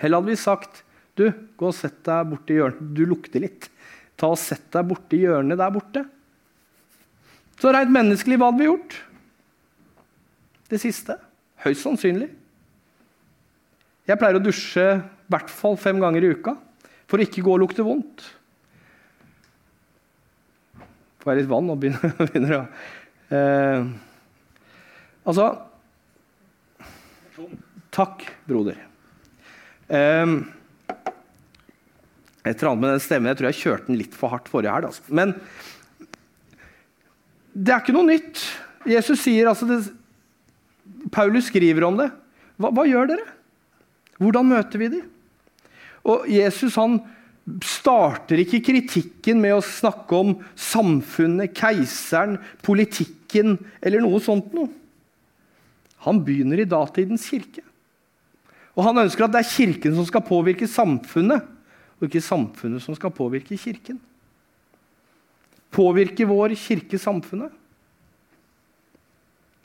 Eller 0.00 0.20
hadde 0.20 0.30
vi 0.30 0.40
sagt 0.40 0.84
du, 1.18 1.26
gå 1.58 1.68
og 1.68 1.76
sett 1.76 1.98
deg 2.06 2.30
borti 2.30 2.56
hjørnet. 2.56 2.94
Du 2.96 3.02
lukter 3.08 3.42
litt. 3.42 3.66
Ta 4.16 4.30
og 4.32 4.38
Sett 4.40 4.70
deg 4.72 4.86
borti 4.88 5.18
hjørnet 5.24 5.58
der 5.58 5.72
borte. 5.74 6.06
Så 7.60 7.72
rent 7.74 7.92
menneskelig, 7.92 8.38
hva 8.40 8.48
hadde 8.48 8.62
vi 8.62 8.68
gjort? 8.70 8.96
Det 10.70 10.78
siste. 10.78 11.16
Høyst 11.64 11.84
sannsynlig. 11.84 12.30
Jeg 14.08 14.18
pleier 14.18 14.38
å 14.38 14.42
dusje 14.42 14.84
i 14.96 15.30
hvert 15.30 15.50
fall 15.52 15.76
fem 15.78 16.00
ganger 16.02 16.24
i 16.24 16.30
uka 16.34 16.56
for 17.10 17.18
å 17.18 17.26
ikke 17.26 17.42
gå 17.46 17.54
og 17.54 17.62
lukte 17.64 17.86
vondt. 17.86 18.22
Får 21.20 21.32
jeg 21.32 21.42
litt 21.42 21.50
vann 21.50 21.68
og 21.70 21.82
begynner, 21.82 22.14
begynner 22.30 22.56
å 22.56 22.62
eh, 23.36 23.90
Altså 25.28 25.50
Takk, 27.90 28.22
broder. 28.46 28.76
Eh, 29.90 30.32
et 32.46 32.54
eller 32.54 32.68
annet 32.70 32.82
med 32.84 32.92
den 32.94 33.02
stemmen. 33.02 33.28
Jeg 33.32 33.40
tror 33.40 33.48
jeg 33.50 33.58
kjørte 33.58 33.90
den 33.90 33.98
litt 33.98 34.14
for 34.16 34.32
hardt 34.32 34.46
forrige 34.48 34.72
helg. 34.76 34.92
Altså. 34.92 35.02
Men 35.10 35.34
det 37.52 37.74
er 37.74 37.82
ikke 37.82 37.96
noe 37.96 38.06
nytt. 38.06 38.44
Jesus 38.88 39.24
sier 39.26 39.50
altså 39.50 39.66
det, 39.68 39.80
Paulus 41.12 41.48
skriver 41.50 41.86
om 41.86 41.96
det. 42.00 42.10
Hva, 42.60 42.70
hva, 42.74 42.84
gjør 42.88 43.12
dere? 43.12 43.24
Hvordan 44.20 44.50
møter 44.50 44.82
vi 44.82 44.90
dem? 44.96 45.06
Og 46.08 46.28
Jesus 46.30 46.76
han 46.80 46.98
starter 47.64 48.42
ikke 48.42 48.60
kritikken 48.68 49.40
med 49.42 49.56
å 49.56 49.64
snakke 49.64 50.16
om 50.16 50.34
samfunnet, 50.54 51.54
keiseren, 51.56 52.36
politikken 52.64 53.56
eller 53.80 54.04
noe 54.04 54.20
sånt 54.22 54.52
noe. 54.56 54.70
Han 56.06 56.20
begynner 56.24 56.62
i 56.62 56.68
datidens 56.68 57.26
kirke. 57.28 57.64
Og 58.76 58.86
han 58.86 59.02
ønsker 59.02 59.26
at 59.26 59.34
det 59.34 59.42
er 59.42 59.50
Kirken 59.50 59.96
som 59.96 60.06
skal 60.08 60.24
påvirke 60.24 60.68
samfunnet, 60.70 61.44
og 62.00 62.06
ikke 62.06 62.22
samfunnet 62.24 62.80
som 62.80 62.96
skal 62.96 63.12
påvirke 63.12 63.58
Kirken. 63.60 63.98
Påvirker 65.70 66.26
vår 66.26 66.56
kirke 66.58 66.98
samfunnet? 66.98 67.52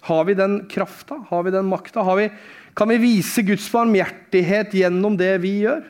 Har 0.06 0.26
vi 0.28 0.36
den 0.38 0.60
krafta? 0.70 1.18
Har 1.30 1.44
vi 1.44 1.52
den 1.52 1.66
makta? 1.66 2.04
kan 2.76 2.90
vi 2.90 2.98
vise 2.98 3.42
Guds 3.42 3.72
barmhjertighet 3.72 4.74
gjennom 4.74 5.18
det 5.18 5.38
vi 5.42 5.54
gjør? 5.64 5.86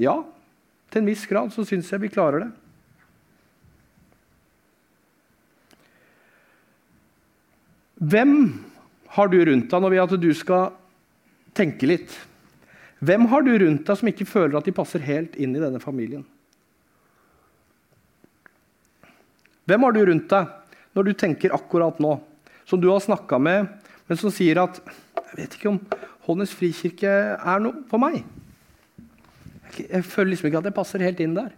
Ja, 0.00 0.22
til 0.90 1.02
en 1.02 1.08
viss 1.10 1.26
grad 1.26 1.52
så 1.52 1.64
syns 1.66 1.90
jeg 1.90 2.00
vi 2.02 2.12
klarer 2.14 2.46
det. 2.46 2.52
Hvem 8.04 8.32
har 9.14 9.30
du 9.30 9.38
rundt 9.46 9.70
deg 9.70 9.82
når 9.82 9.92
vi 9.92 10.02
at 10.02 10.16
du 10.20 10.30
skal 10.34 10.72
tenke 11.54 11.86
litt. 11.88 12.12
Hvem 13.04 13.28
har 13.30 13.44
du 13.46 13.52
rundt 13.60 13.86
deg 13.86 14.00
som 14.00 14.10
ikke 14.10 14.28
føler 14.28 14.58
at 14.58 14.66
de 14.66 14.74
passer 14.74 15.02
helt 15.04 15.36
inn 15.38 15.54
i 15.54 15.62
denne 15.62 15.80
familien? 15.82 16.24
Hvem 19.64 19.86
har 19.86 19.94
du 19.94 20.02
rundt 20.10 20.28
deg 20.28 20.50
når 20.94 21.08
du 21.08 21.12
tenker 21.18 21.54
akkurat 21.54 21.98
nå, 22.02 22.16
som 22.64 22.80
du 22.80 22.88
har 22.90 23.02
snakka 23.02 23.38
med, 23.42 23.68
men 24.06 24.20
som 24.20 24.32
sier 24.32 24.62
at 24.62 24.80
'Jeg 25.34 25.36
vet 25.36 25.54
ikke 25.58 25.68
om 25.68 25.80
Hånes 26.24 26.54
frikirke 26.54 27.10
er 27.36 27.58
noe 27.60 27.84
for 27.90 27.98
meg'. 27.98 28.22
Jeg 29.76 30.04
føler 30.04 30.30
liksom 30.30 30.46
ikke 30.46 30.58
at 30.58 30.64
jeg 30.64 30.74
passer 30.74 31.02
helt 31.02 31.20
inn 31.20 31.34
der. 31.34 31.50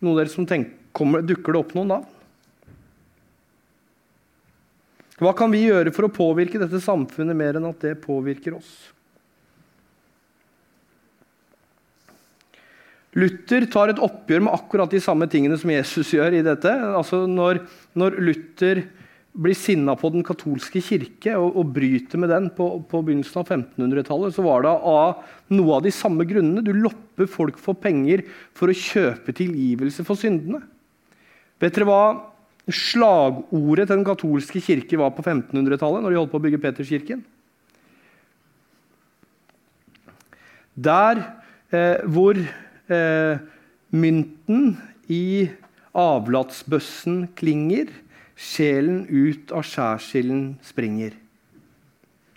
Noen 0.00 0.12
av 0.12 0.24
dere 0.24 0.28
som 0.28 0.46
tenker, 0.46 0.76
kommer, 0.92 1.22
Dukker 1.22 1.52
det 1.52 1.60
opp 1.60 1.74
noen 1.74 1.88
da? 1.88 2.04
Hva 5.16 5.32
kan 5.32 5.50
vi 5.50 5.64
gjøre 5.64 5.92
for 5.94 6.04
å 6.04 6.12
påvirke 6.12 6.58
dette 6.58 6.80
samfunnet 6.82 7.36
mer 7.36 7.56
enn 7.56 7.64
at 7.64 7.80
det 7.80 8.02
påvirker 8.02 8.58
oss? 8.58 8.93
Luther 13.14 13.68
tar 13.70 13.92
et 13.92 14.02
oppgjør 14.02 14.42
med 14.42 14.54
akkurat 14.56 14.90
de 14.90 15.00
samme 15.02 15.28
tingene 15.30 15.56
som 15.60 15.70
Jesus 15.70 16.10
gjør 16.16 16.34
i 16.34 16.44
dette. 16.46 16.70
Altså 16.70 17.24
når, 17.30 17.62
når 17.94 18.18
Luther 18.18 18.82
blir 19.34 19.56
sinna 19.58 19.96
på 19.98 20.10
den 20.14 20.22
katolske 20.26 20.82
kirke 20.82 21.34
og, 21.38 21.56
og 21.58 21.72
bryter 21.74 22.20
med 22.22 22.30
den 22.30 22.50
på, 22.54 22.68
på 22.90 23.00
begynnelsen 23.06 23.40
av 23.40 23.48
1500-tallet, 23.50 24.34
så 24.34 24.44
var 24.46 24.66
det 24.66 24.74
av 24.74 25.24
noe 25.54 25.78
av 25.78 25.86
de 25.86 25.94
samme 25.94 26.26
grunnene. 26.26 26.62
Du 26.66 26.74
lopper 26.74 27.30
folk 27.30 27.58
for 27.62 27.78
penger 27.78 28.22
for 28.54 28.70
å 28.70 28.78
kjøpe 28.78 29.34
tilgivelse 29.34 30.06
for 30.06 30.18
syndene. 30.18 30.62
Vet 31.62 31.74
dere 31.74 31.90
hva 31.90 32.04
Slagordet 32.64 33.90
til 33.90 33.98
den 33.98 34.06
katolske 34.06 34.60
kirke 34.64 34.96
var 34.96 35.10
på 35.12 35.20
1500-tallet, 35.20 36.00
når 36.00 36.14
de 36.14 36.16
holdt 36.16 36.30
på 36.32 36.38
å 36.40 36.44
bygge 36.46 36.60
Peterskirken. 36.62 37.18
Der 40.72 41.20
eh, 41.68 42.00
hvor 42.08 42.40
eh, 42.90 43.38
mynten 43.94 44.76
i 45.12 45.50
avlatsbøssen 45.94 47.28
klinger, 47.38 47.90
sjelen 48.34 49.04
ut 49.08 49.52
av 49.54 49.62
skjærsilden 49.66 50.56
springer. 50.64 51.14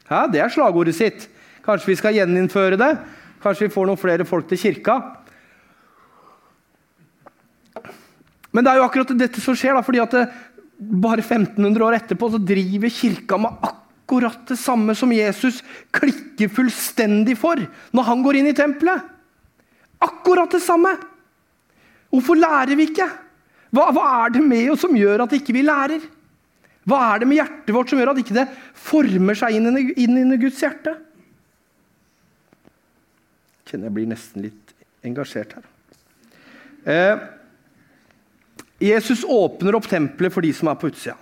Ja, 0.08 0.28
Det 0.28 0.40
er 0.40 0.50
slagordet 0.54 0.96
sitt. 0.96 1.28
Kanskje 1.66 1.92
vi 1.92 2.00
skal 2.00 2.16
gjeninnføre 2.16 2.78
det? 2.80 2.94
Kanskje 3.44 3.68
vi 3.68 3.74
får 3.74 3.88
noen 3.88 4.00
flere 4.00 4.26
folk 4.26 4.48
til 4.48 4.58
kirka? 4.62 5.02
Men 8.54 8.64
det 8.64 8.72
er 8.72 8.80
jo 8.80 8.86
akkurat 8.88 9.12
dette 9.20 9.42
som 9.44 9.58
skjer, 9.58 9.76
da, 9.76 9.84
fordi 9.86 10.00
at 10.02 10.14
det, 10.16 10.24
bare 10.78 11.26
1500 11.26 11.84
år 11.84 11.98
etterpå 11.98 12.30
så 12.32 12.40
driver 12.42 12.94
kirka 12.94 13.38
med 13.42 13.66
akkurat 13.66 14.46
det 14.48 14.58
samme 14.62 14.94
som 14.96 15.12
Jesus 15.12 15.64
klikker 15.92 16.52
fullstendig 16.54 17.36
for 17.38 17.60
når 17.98 18.08
han 18.08 18.24
går 18.26 18.40
inn 18.40 18.50
i 18.52 18.58
tempelet. 18.58 19.17
Akkurat 20.04 20.52
det 20.54 20.62
samme! 20.64 20.94
Hvorfor 22.14 22.40
lærer 22.40 22.78
vi 22.78 22.88
ikke? 22.88 23.08
Hva, 23.76 23.90
hva 23.92 24.06
er 24.24 24.38
det 24.38 24.44
med 24.46 24.70
oss 24.72 24.86
som 24.86 24.96
gjør 24.96 25.26
at 25.26 25.36
ikke 25.36 25.56
vi 25.56 25.66
lærer? 25.66 26.06
Hva 26.88 27.02
er 27.12 27.22
det 27.22 27.28
med 27.28 27.42
hjertet 27.42 27.74
vårt 27.76 27.92
som 27.92 28.00
gjør 28.00 28.14
at 28.14 28.22
ikke 28.22 28.38
det 28.38 28.46
former 28.80 29.36
seg 29.36 29.58
inn 29.58 30.22
i 30.24 30.40
Guds 30.40 30.62
hjerte? 30.64 30.94
Jeg 33.58 33.74
kjenner 33.74 33.90
jeg 33.90 33.98
blir 33.98 34.08
nesten 34.14 34.46
litt 34.46 34.76
engasjert 35.08 35.58
her. 35.58 35.66
Eh, 36.88 37.26
Jesus 38.80 39.26
åpner 39.28 39.76
opp 39.76 39.90
tempelet 39.92 40.32
for 40.32 40.46
de 40.46 40.54
som 40.56 40.70
er 40.72 40.78
på 40.80 40.88
utsida. 40.94 41.18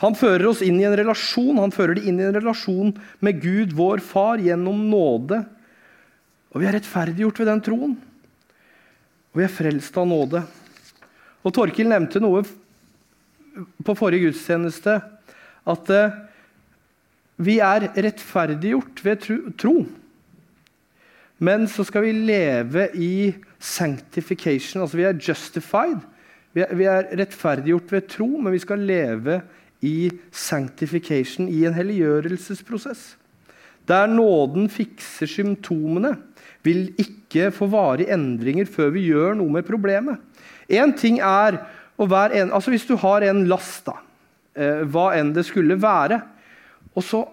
Han 0.00 0.16
fører 0.16 0.48
oss 0.50 0.62
inn 0.64 0.76
i 0.76 0.84
en 0.84 0.96
relasjon 0.98 1.56
Han 1.56 1.72
fører 1.72 1.96
de 1.96 2.02
inn 2.10 2.18
i 2.20 2.26
en 2.26 2.34
relasjon 2.36 2.90
med 3.24 3.38
Gud, 3.40 3.72
vår 3.76 4.02
Far, 4.04 4.40
gjennom 4.44 4.82
nåde. 4.90 5.42
Og 6.54 6.62
vi 6.62 6.68
er 6.68 6.76
rettferdiggjort 6.76 7.40
ved 7.42 7.50
den 7.50 7.64
troen. 7.64 7.96
Og 9.32 9.40
vi 9.40 9.46
er 9.46 9.52
frelst 9.52 9.96
av 9.98 10.06
nåde. 10.08 10.44
Og 11.46 11.54
Torkil 11.54 11.90
nevnte 11.90 12.22
noe 12.22 12.42
på 13.84 13.94
forrige 13.96 14.28
gudstjeneste 14.28 14.98
at 15.66 15.92
eh, 15.92 16.16
vi 17.36 17.58
er 17.60 17.88
rettferdiggjort 17.92 19.02
ved 19.04 19.26
tro. 19.60 19.76
Men 21.44 21.66
så 21.68 21.84
skal 21.84 22.06
vi 22.06 22.14
leve 22.16 22.88
i 22.96 23.34
sanctification. 23.60 24.82
Altså 24.82 24.96
vi 24.96 25.04
er 25.08 25.20
justified. 25.20 26.00
Vi 26.56 26.64
er, 26.64 26.72
er 26.88 27.10
rettferdiggjort 27.20 27.92
ved 27.92 28.08
tro, 28.08 28.28
men 28.40 28.54
vi 28.54 28.62
skal 28.62 28.86
leve 28.88 29.42
i 29.84 30.08
sanctification, 30.32 31.50
i 31.52 31.66
en 31.68 31.76
helliggjørelsesprosess. 31.76 33.16
Der 33.86 34.08
nåden 34.08 34.70
fikser 34.72 35.28
symptomene, 35.28 36.16
vil 36.66 36.88
ikke 37.00 37.50
få 37.54 37.68
varige 37.70 38.12
endringer 38.14 38.68
før 38.70 38.92
vi 38.94 39.06
gjør 39.08 39.38
noe 39.38 39.58
med 39.58 39.66
problemet. 39.66 40.20
En 40.68 40.92
ting 40.98 41.20
er 41.22 41.60
en, 41.96 42.50
altså 42.52 42.70
Hvis 42.70 42.84
du 42.84 42.96
har 43.00 43.24
en 43.24 43.46
last, 43.48 43.86
da, 43.86 43.94
eh, 44.54 44.82
hva 44.84 45.14
enn 45.16 45.32
det 45.32 45.46
skulle 45.48 45.78
være, 45.80 46.20
og 46.92 47.04
så 47.04 47.24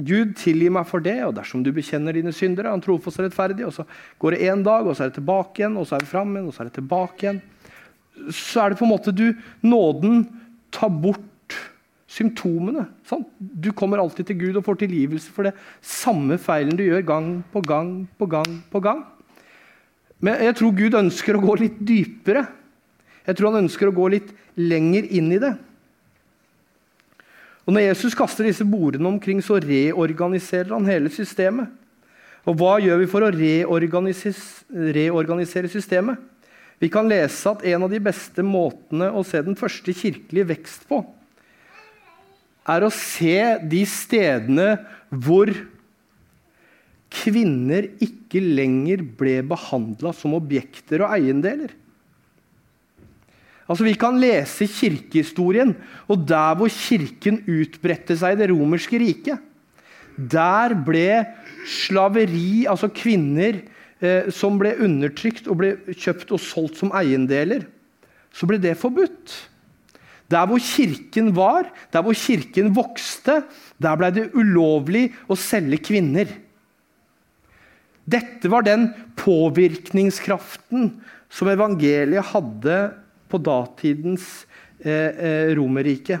Gud, 0.00 0.34
tilgi 0.38 0.70
meg 0.72 0.86
for 0.88 1.02
det, 1.04 1.18
og 1.26 1.34
dersom 1.36 1.64
du 1.64 1.72
bekjenner 1.76 2.16
dine 2.16 2.32
syndere, 2.32 2.70
han 2.72 2.80
trofast 2.80 3.20
og 3.20 3.26
rettferdig, 3.26 3.66
og 3.66 3.74
så 3.74 3.84
går 4.22 4.36
det 4.36 4.46
én 4.48 4.62
dag, 4.64 4.86
og 4.86 4.96
så 4.96 5.04
er 5.04 5.10
det 5.10 5.18
tilbake 5.18 5.60
igjen, 5.60 5.76
og 5.76 5.88
så 5.88 5.96
er 5.96 6.04
det 6.04 6.08
fram 6.08 6.30
igjen, 6.32 6.46
og 6.48 6.54
så 6.54 6.62
er 6.62 6.70
det 6.70 6.76
tilbake 6.78 7.26
igjen. 7.26 7.40
Så 8.32 8.62
er 8.62 8.72
det 8.72 8.78
på 8.80 8.86
en 8.86 8.92
måte 8.94 9.14
du 9.16 9.26
Nåden 9.66 10.24
tar 10.72 10.92
bort 11.02 11.29
symptomene. 12.10 12.88
Sant? 13.06 13.28
Du 13.38 13.70
kommer 13.76 14.02
alltid 14.02 14.30
til 14.30 14.38
Gud 14.40 14.58
og 14.58 14.66
får 14.66 14.82
tilgivelse 14.82 15.30
for 15.34 15.46
det 15.46 15.54
samme 15.84 16.38
feilen 16.42 16.78
du 16.78 16.84
gjør 16.84 17.06
gang 17.06 17.28
på 17.52 17.62
gang 17.62 17.92
på 18.18 18.28
gang 18.30 18.56
på 18.72 18.82
gang. 18.82 19.04
Men 20.20 20.42
jeg 20.44 20.56
tror 20.58 20.76
Gud 20.76 20.98
ønsker 20.98 21.38
å 21.38 21.44
gå 21.44 21.54
litt 21.62 21.78
dypere. 21.86 22.44
Jeg 23.24 23.38
tror 23.38 23.52
han 23.52 23.64
ønsker 23.64 23.88
å 23.88 23.96
gå 23.96 24.08
litt 24.12 24.32
lenger 24.58 25.06
inn 25.16 25.30
i 25.32 25.40
det. 25.40 25.54
Og 27.68 27.76
Når 27.76 27.86
Jesus 27.86 28.16
kaster 28.18 28.48
disse 28.48 28.66
bordene 28.66 29.06
omkring, 29.06 29.38
så 29.44 29.60
reorganiserer 29.62 30.74
han 30.74 30.90
hele 30.90 31.12
systemet. 31.14 31.70
Og 32.48 32.56
hva 32.58 32.80
gjør 32.82 33.02
vi 33.02 33.08
for 33.10 33.22
å 33.22 33.30
reorganisere, 33.30 35.70
systemet? 35.70 36.18
Vi 36.80 36.88
kan 36.90 37.08
lese 37.08 37.50
at 37.52 37.64
en 37.68 37.82
av 37.84 37.90
de 37.92 38.00
beste 38.02 38.42
måtene 38.42 39.10
å 39.12 39.22
se 39.28 39.42
den 39.44 39.58
første 39.60 39.92
kirkelige 39.94 40.48
vekst 40.48 40.88
på, 40.88 41.04
er 42.68 42.84
å 42.84 42.92
se 42.92 43.36
de 43.70 43.82
stedene 43.88 44.74
hvor 45.10 45.52
kvinner 47.10 47.88
ikke 48.02 48.42
lenger 48.42 49.02
ble 49.18 49.40
behandla 49.50 50.12
som 50.14 50.36
objekter 50.38 51.02
og 51.04 51.14
eiendeler. 51.16 51.72
Altså 53.70 53.86
Vi 53.86 53.94
kan 53.98 54.18
lese 54.18 54.66
kirkehistorien, 54.66 55.76
og 56.10 56.26
der 56.26 56.56
hvor 56.58 56.70
kirken 56.74 57.38
utbredte 57.46 58.16
seg 58.18 58.34
i 58.34 58.40
det 58.40 58.50
romerske 58.50 58.98
riket, 58.98 59.38
der 60.18 60.74
ble 60.74 61.22
slaveri, 61.70 62.66
altså 62.68 62.90
kvinner 62.92 63.60
eh, 64.02 64.26
som 64.34 64.58
ble 64.60 64.74
undertrykt 64.82 65.46
og 65.48 65.60
ble 65.62 65.70
kjøpt 65.94 66.34
og 66.34 66.42
solgt 66.42 66.80
som 66.82 66.90
eiendeler, 66.98 67.68
så 68.34 68.48
ble 68.50 68.58
det 68.62 68.74
forbudt. 68.78 69.36
Der 70.30 70.46
hvor 70.46 70.62
kirken 70.62 71.32
var, 71.34 71.66
der 71.90 72.04
hvor 72.06 72.14
kirken 72.14 72.70
vokste, 72.76 73.40
der 73.82 73.98
ble 73.98 74.12
det 74.14 74.28
ulovlig 74.38 75.08
å 75.26 75.38
selge 75.38 75.80
kvinner. 75.90 76.30
Dette 78.10 78.50
var 78.50 78.64
den 78.66 78.88
påvirkningskraften 79.18 80.92
som 81.30 81.50
evangeliet 81.50 82.30
hadde 82.32 82.78
på 83.30 83.38
datidens 83.42 84.26
eh, 84.82 85.10
eh, 85.10 85.50
Romerrike. 85.58 86.18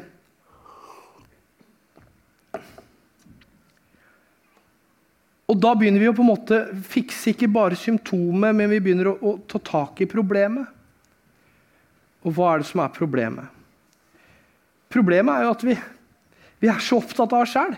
Og 5.50 5.58
Da 5.58 5.72
begynner 5.74 5.98
vi 5.98 6.10
å 6.10 6.14
på 6.14 6.22
en 6.22 6.30
måte 6.30 6.58
fikse 6.86 7.32
ikke 7.32 7.50
bare 7.50 7.78
symptomet, 7.78 8.54
men 8.54 8.70
vi 8.70 8.78
begynner 8.82 9.10
å, 9.10 9.16
å 9.18 9.32
ta 9.50 9.58
tak 9.58 10.02
i 10.04 10.10
problemet. 10.10 10.68
Og 12.22 12.36
hva 12.36 12.52
er 12.52 12.62
det 12.62 12.68
som 12.70 12.84
er 12.84 12.94
problemet? 12.94 13.59
Problemet 14.90 15.36
er 15.36 15.46
jo 15.46 15.54
at 15.54 15.64
vi, 15.66 15.76
vi 16.60 16.70
er 16.70 16.82
så 16.82 16.98
opptatt 16.98 17.32
av 17.32 17.44
oss 17.44 17.54
sjæl. 17.54 17.76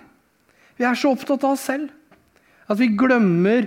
Vi 0.79 0.87
er 0.89 0.99
så 0.99 1.13
opptatt 1.13 1.45
av 1.45 1.57
oss 1.57 1.67
selv 1.69 1.91
at 2.71 2.79
vi 2.81 2.89
glemmer 2.97 3.67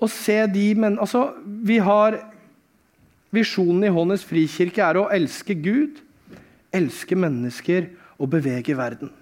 å 0.00 0.08
se 0.08 0.38
de 0.48 0.66
men, 0.80 0.96
altså, 1.02 1.34
Vi 1.44 1.76
har 1.82 2.16
Visjonen 3.30 3.84
i 3.86 3.92
Håndens 3.94 4.24
frikirke 4.26 4.82
er 4.82 4.98
å 4.98 5.10
elske 5.14 5.54
Gud, 5.54 6.00
elske 6.74 7.14
mennesker 7.14 7.90
og 8.18 8.32
bevege 8.32 8.74
verden. 8.78 9.12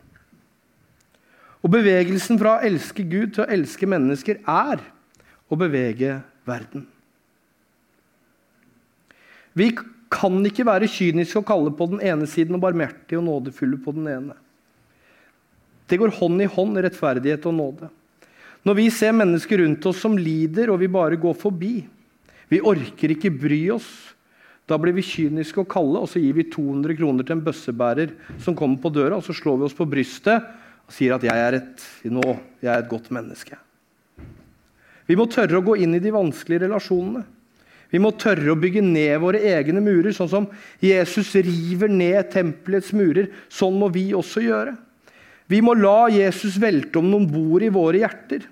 Og 1.61 1.73
Bevegelsen 1.75 2.39
fra 2.41 2.55
å 2.57 2.65
elske 2.65 3.05
Gud 3.05 3.35
til 3.35 3.45
å 3.45 3.51
elske 3.53 3.89
mennesker 3.91 4.41
er 4.49 4.81
å 5.51 5.59
bevege 5.59 6.21
verden. 6.49 6.87
Vi 9.59 9.73
kan 10.13 10.41
ikke 10.49 10.67
være 10.67 10.89
kyniske 10.91 11.41
og 11.41 11.47
kalle 11.49 11.73
på 11.77 11.89
den 11.93 12.03
ene 12.05 12.27
siden 12.31 12.57
og 12.57 12.63
barmhjertige 12.65 13.21
og 13.21 13.27
nådefulle 13.27 13.79
på 13.85 13.95
den 13.97 14.09
ene. 14.11 14.37
Det 15.89 15.99
går 16.01 16.13
hånd 16.19 16.43
i 16.45 16.49
hånd, 16.51 16.77
rettferdighet 16.85 17.47
og 17.49 17.57
nåde. 17.57 17.89
Når 18.67 18.77
vi 18.77 18.89
ser 18.93 19.15
mennesker 19.17 19.63
rundt 19.63 19.87
oss 19.89 20.03
som 20.03 20.19
lider, 20.19 20.73
og 20.73 20.81
vi 20.83 20.91
bare 20.93 21.17
går 21.21 21.37
forbi, 21.39 21.75
vi 22.49 22.61
orker 22.65 23.15
ikke 23.15 23.33
bry 23.33 23.61
oss. 23.73 23.89
Da 24.69 24.77
blir 24.81 24.93
vi 24.97 25.05
kyniske 25.05 25.63
og 25.63 25.71
kalde, 25.73 26.03
og 26.03 26.11
så 26.13 26.21
gir 26.21 26.37
vi 26.37 26.49
200 26.53 26.99
kroner 26.99 27.25
til 27.25 27.39
en 27.39 27.45
bøssebærer 27.45 28.13
som 28.45 28.57
kommer 28.57 28.81
på 28.83 28.93
døra, 28.93 29.17
og 29.17 29.25
så 29.25 29.37
slår 29.37 29.63
vi 29.63 29.69
oss 29.69 29.77
på 29.77 29.89
brystet 29.89 30.45
og 30.89 30.93
sier 30.93 31.15
at 31.15 31.23
'jeg 31.23 31.37
er 31.37 31.55
et, 31.55 31.85
nå, 32.05 32.39
jeg 32.63 32.73
er 32.75 32.79
et 32.79 32.89
godt 32.89 33.09
menneske'. 33.09 33.57
Vi 35.07 35.17
må 35.17 35.25
tørre 35.25 35.57
å 35.57 35.65
gå 35.65 35.77
inn 35.77 35.95
i 35.95 35.99
de 36.05 36.11
vanskelige 36.13 36.69
relasjonene. 36.69 37.25
Vi 37.89 38.01
må 38.03 38.13
tørre 38.21 38.53
å 38.53 38.59
bygge 38.61 38.83
ned 38.85 39.15
våre 39.23 39.41
egne 39.49 39.81
murer, 39.81 40.13
sånn 40.13 40.29
som 40.29 40.47
Jesus 40.85 41.33
river 41.41 41.89
ned 41.89 42.29
tempelets 42.35 42.93
murer. 42.97 43.31
Sånn 43.49 43.79
må 43.81 43.89
vi 43.95 44.11
også 44.17 44.45
gjøre. 44.45 44.77
Vi 45.49 45.63
må 45.65 45.73
la 45.79 46.11
Jesus 46.13 46.59
velte 46.61 47.01
om 47.01 47.09
noen 47.09 47.27
bord 47.31 47.65
i 47.65 47.73
våre 47.73 48.03
hjerter. 48.03 48.45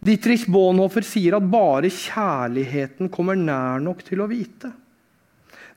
Dietrich 0.00 0.46
Bonhoeffer 0.48 1.04
sier 1.04 1.36
at 1.36 1.48
bare 1.52 1.90
kjærligheten 1.92 3.10
kommer 3.12 3.36
nær 3.36 3.82
nok 3.82 4.00
til 4.06 4.22
å 4.24 4.28
vite. 4.30 4.70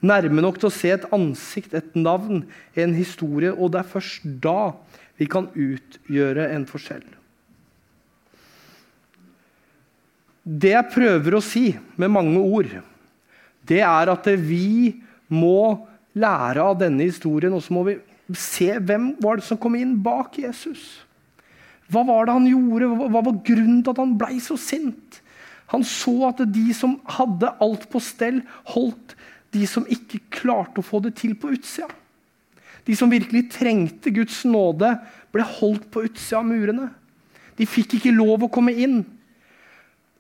Nærme 0.02 0.42
nok 0.42 0.62
til 0.62 0.70
å 0.70 0.74
se 0.74 0.94
et 0.96 1.08
ansikt, 1.14 1.76
et 1.78 1.98
navn, 1.98 2.46
en 2.74 2.94
historie. 2.96 3.52
Og 3.52 3.74
det 3.74 3.82
er 3.82 3.92
først 3.92 4.24
da 4.42 4.72
vi 5.20 5.28
kan 5.30 5.50
utgjøre 5.52 6.48
en 6.56 6.66
forskjell. 6.70 7.04
Det 10.42 10.74
jeg 10.74 10.92
prøver 10.94 11.38
å 11.38 11.44
si 11.46 11.68
med 12.02 12.12
mange 12.14 12.42
ord, 12.42 12.72
det 13.68 13.82
er 13.86 14.10
at 14.10 14.28
vi 14.42 14.98
må 15.30 15.86
lære 16.18 16.64
av 16.66 16.80
denne 16.82 17.06
historien, 17.06 17.54
og 17.54 17.62
så 17.64 17.76
må 17.76 17.86
vi 17.88 17.98
se 18.38 18.74
hvem 18.80 19.14
var 19.22 19.40
det 19.40 19.46
som 19.46 19.60
kom 19.62 19.78
inn 19.78 19.94
bak 20.02 20.40
Jesus. 20.42 21.04
Hva 21.92 22.04
var 22.08 22.28
det 22.28 22.36
han 22.38 22.48
gjorde? 22.50 22.90
Hva 23.12 23.22
var 23.22 23.42
grunnen 23.46 23.82
til 23.84 23.94
at 23.94 24.02
han 24.02 24.16
ble 24.20 24.40
så 24.44 24.58
sint? 24.60 25.20
Han 25.72 25.86
så 25.88 26.14
at 26.28 26.42
de 26.52 26.72
som 26.76 26.98
hadde 27.18 27.52
alt 27.64 27.88
på 27.92 28.02
stell, 28.04 28.42
holdt 28.74 29.16
de 29.56 29.66
som 29.68 29.88
ikke 29.88 30.24
klarte 30.32 30.82
å 30.82 30.88
få 30.88 31.02
det 31.04 31.14
til 31.20 31.36
på 31.40 31.52
utsida. 31.56 31.90
De 32.88 32.96
som 32.98 33.12
virkelig 33.12 33.46
trengte 33.54 34.12
Guds 34.16 34.42
nåde, 34.48 34.96
ble 35.32 35.46
holdt 35.60 35.86
på 35.94 36.06
utsida 36.08 36.42
av 36.42 36.48
murene. 36.48 36.90
De 37.60 37.68
fikk 37.70 38.00
ikke 38.00 38.16
lov 38.16 38.48
å 38.48 38.52
komme 38.52 38.74
inn. 38.74 39.04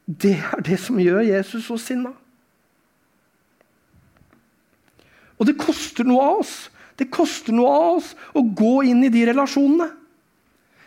Det 0.05 0.35
er 0.39 0.63
det 0.65 0.79
som 0.81 0.99
gjør 0.99 1.23
Jesus 1.25 1.65
så 1.67 1.77
sinna. 1.79 2.11
Og 5.39 5.47
det 5.49 5.57
koster 5.57 6.05
noe 6.05 6.21
av 6.21 6.43
oss. 6.43 6.55
Det 6.99 7.09
koster 7.13 7.55
noe 7.55 7.69
av 7.71 7.97
oss 7.97 8.11
å 8.37 8.43
gå 8.45 8.81
inn 8.91 9.01
i 9.07 9.11
de 9.13 9.25
relasjonene. 9.31 9.89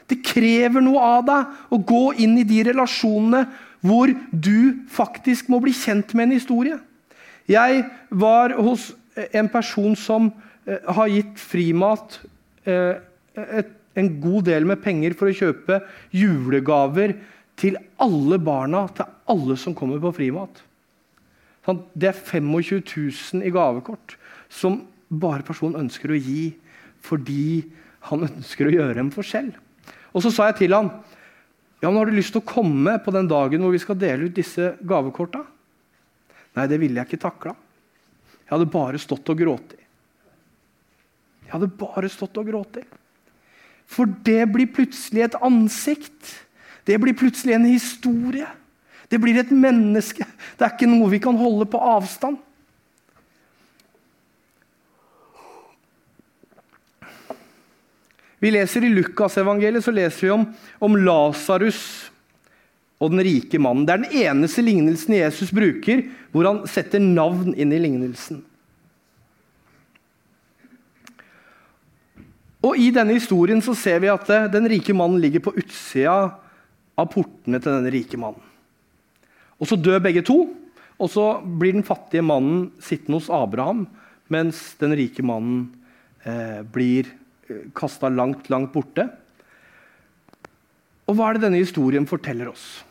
Det 0.07 0.21
krever 0.23 0.85
noe 0.85 1.01
av 1.01 1.23
deg 1.27 1.73
å 1.75 1.79
gå 1.81 2.03
inn 2.23 2.37
i 2.39 2.47
de 2.47 2.61
relasjonene 2.69 3.47
hvor 3.85 4.13
du 4.31 4.85
faktisk 4.93 5.49
må 5.53 5.61
bli 5.65 5.73
kjent 5.77 6.13
med 6.15 6.29
en 6.29 6.37
historie. 6.37 6.77
Jeg 7.49 7.83
var 8.09 8.55
hos 8.57 8.93
en 9.17 9.49
person 9.53 9.97
som 9.99 10.31
eh, 10.65 10.81
har 10.87 11.11
gitt 11.13 11.41
frimat 11.41 12.21
eh, 12.65 12.97
en 13.95 14.11
god 14.21 14.49
del 14.49 14.69
med 14.69 14.83
penger 14.85 15.17
for 15.19 15.31
å 15.31 15.37
kjøpe 15.37 15.81
julegaver 16.15 17.17
til 17.61 17.79
alle 18.03 18.39
barna, 18.43 18.87
til 18.95 19.07
alle 19.31 19.57
som 19.61 19.77
kommer 19.77 20.01
på 20.03 20.15
frimat. 20.17 20.63
Det 21.95 22.11
er 22.11 22.19
25 22.19 22.83
000 22.83 23.47
i 23.47 23.53
gavekort 23.55 24.17
som 24.53 24.83
bare 25.09 25.47
personen 25.47 25.87
ønsker 25.87 26.13
å 26.13 26.19
gi 26.19 26.53
fordi 27.05 27.65
han 28.11 28.27
ønsker 28.27 28.69
å 28.69 28.75
gjøre 28.75 29.01
en 29.01 29.13
forskjell. 29.15 29.53
Og 30.15 30.25
så 30.25 30.33
sa 30.33 30.51
jeg 30.51 30.65
til 30.65 30.77
han, 30.77 30.91
ja, 31.81 31.89
men 31.89 31.99
har 32.01 32.09
du 32.09 32.17
lyst 32.17 32.33
til 32.35 32.43
å 32.43 32.49
komme 32.49 32.97
på 33.05 33.13
den 33.13 33.29
dagen 33.29 33.65
hvor 33.65 33.75
vi 33.75 33.83
skal 33.83 33.99
dele 34.01 34.29
ut 34.29 34.37
disse 34.37 34.75
gavekorta? 34.85 35.43
Nei, 36.55 36.67
det 36.71 36.79
ville 36.81 37.01
jeg 37.01 37.11
ikke 37.11 37.25
takla. 37.27 37.55
Jeg 38.45 38.53
hadde 38.53 38.71
bare 38.73 39.01
stått 39.01 39.33
og 39.33 39.41
grått. 39.41 39.75
Jeg 41.45 41.53
hadde 41.53 41.73
bare 41.81 42.11
stått 42.13 42.39
og 42.41 42.49
grått. 42.49 42.79
For 43.91 44.09
det 44.27 44.47
blir 44.53 44.71
plutselig 44.73 45.27
et 45.27 45.39
ansikt. 45.45 46.31
Det 46.85 46.99
blir 47.01 47.17
plutselig 47.17 47.57
en 47.57 47.69
historie. 47.69 48.49
Det 49.09 49.21
blir 49.21 49.39
et 49.41 49.53
menneske. 49.53 50.27
Det 50.57 50.65
er 50.67 50.75
ikke 50.75 50.89
noe 50.91 51.13
vi 51.13 51.23
kan 51.23 51.37
holde 51.39 51.67
på 51.71 51.81
avstand. 51.81 52.41
Vi 58.45 58.51
leser 58.53 58.85
I 58.85 58.93
Lukasevangeliet 58.93 59.87
leser 59.97 60.27
vi 60.27 60.33
om, 60.35 60.43
om 60.85 60.97
Lasarus 61.01 61.81
og 63.01 63.15
den 63.15 63.23
rike 63.25 63.61
mannen. 63.61 63.87
Det 63.89 63.95
er 63.95 64.03
den 64.03 64.19
eneste 64.29 64.65
lignelsen 64.65 65.17
Jesus 65.17 65.53
bruker 65.55 66.05
hvor 66.33 66.51
han 66.51 66.65
setter 66.69 67.01
navn 67.01 67.55
inn 67.57 67.73
i 67.73 67.81
lignelsen. 67.81 68.43
Og 72.65 72.79
I 72.81 72.91
denne 72.97 73.17
historien 73.17 73.61
så 73.65 73.75
ser 73.77 74.01
vi 74.01 74.13
at 74.13 74.29
eh, 74.33 74.49
den 74.53 74.69
rike 74.73 74.95
mannen 74.97 75.21
ligger 75.21 75.43
på 75.45 75.53
utsida 75.61 76.33
av 77.01 77.11
portene 77.13 77.61
til 77.61 77.73
denne 77.73 77.93
rike 77.95 78.19
mannen. 78.21 78.43
Og 79.59 79.71
Så 79.71 79.79
dør 79.79 80.03
begge 80.03 80.25
to, 80.27 80.49
og 80.99 81.11
så 81.11 81.27
blir 81.43 81.75
den 81.75 81.87
fattige 81.87 82.23
mannen 82.23 82.71
sittende 82.83 83.19
hos 83.19 83.31
Abraham, 83.33 83.85
mens 84.31 84.75
den 84.81 84.95
rike 84.97 85.25
mannen 85.27 85.69
eh, 86.25 86.63
blir 86.63 87.09
eh, 87.49 87.67
kasta 87.77 88.11
langt, 88.13 88.49
langt 88.51 88.73
borte. 88.75 89.09
Og 91.05 91.17
hva 91.19 91.29
er 91.29 91.37
det 91.37 91.47
denne 91.47 91.63
historien 91.63 92.07
forteller 92.09 92.51
oss? 92.53 92.85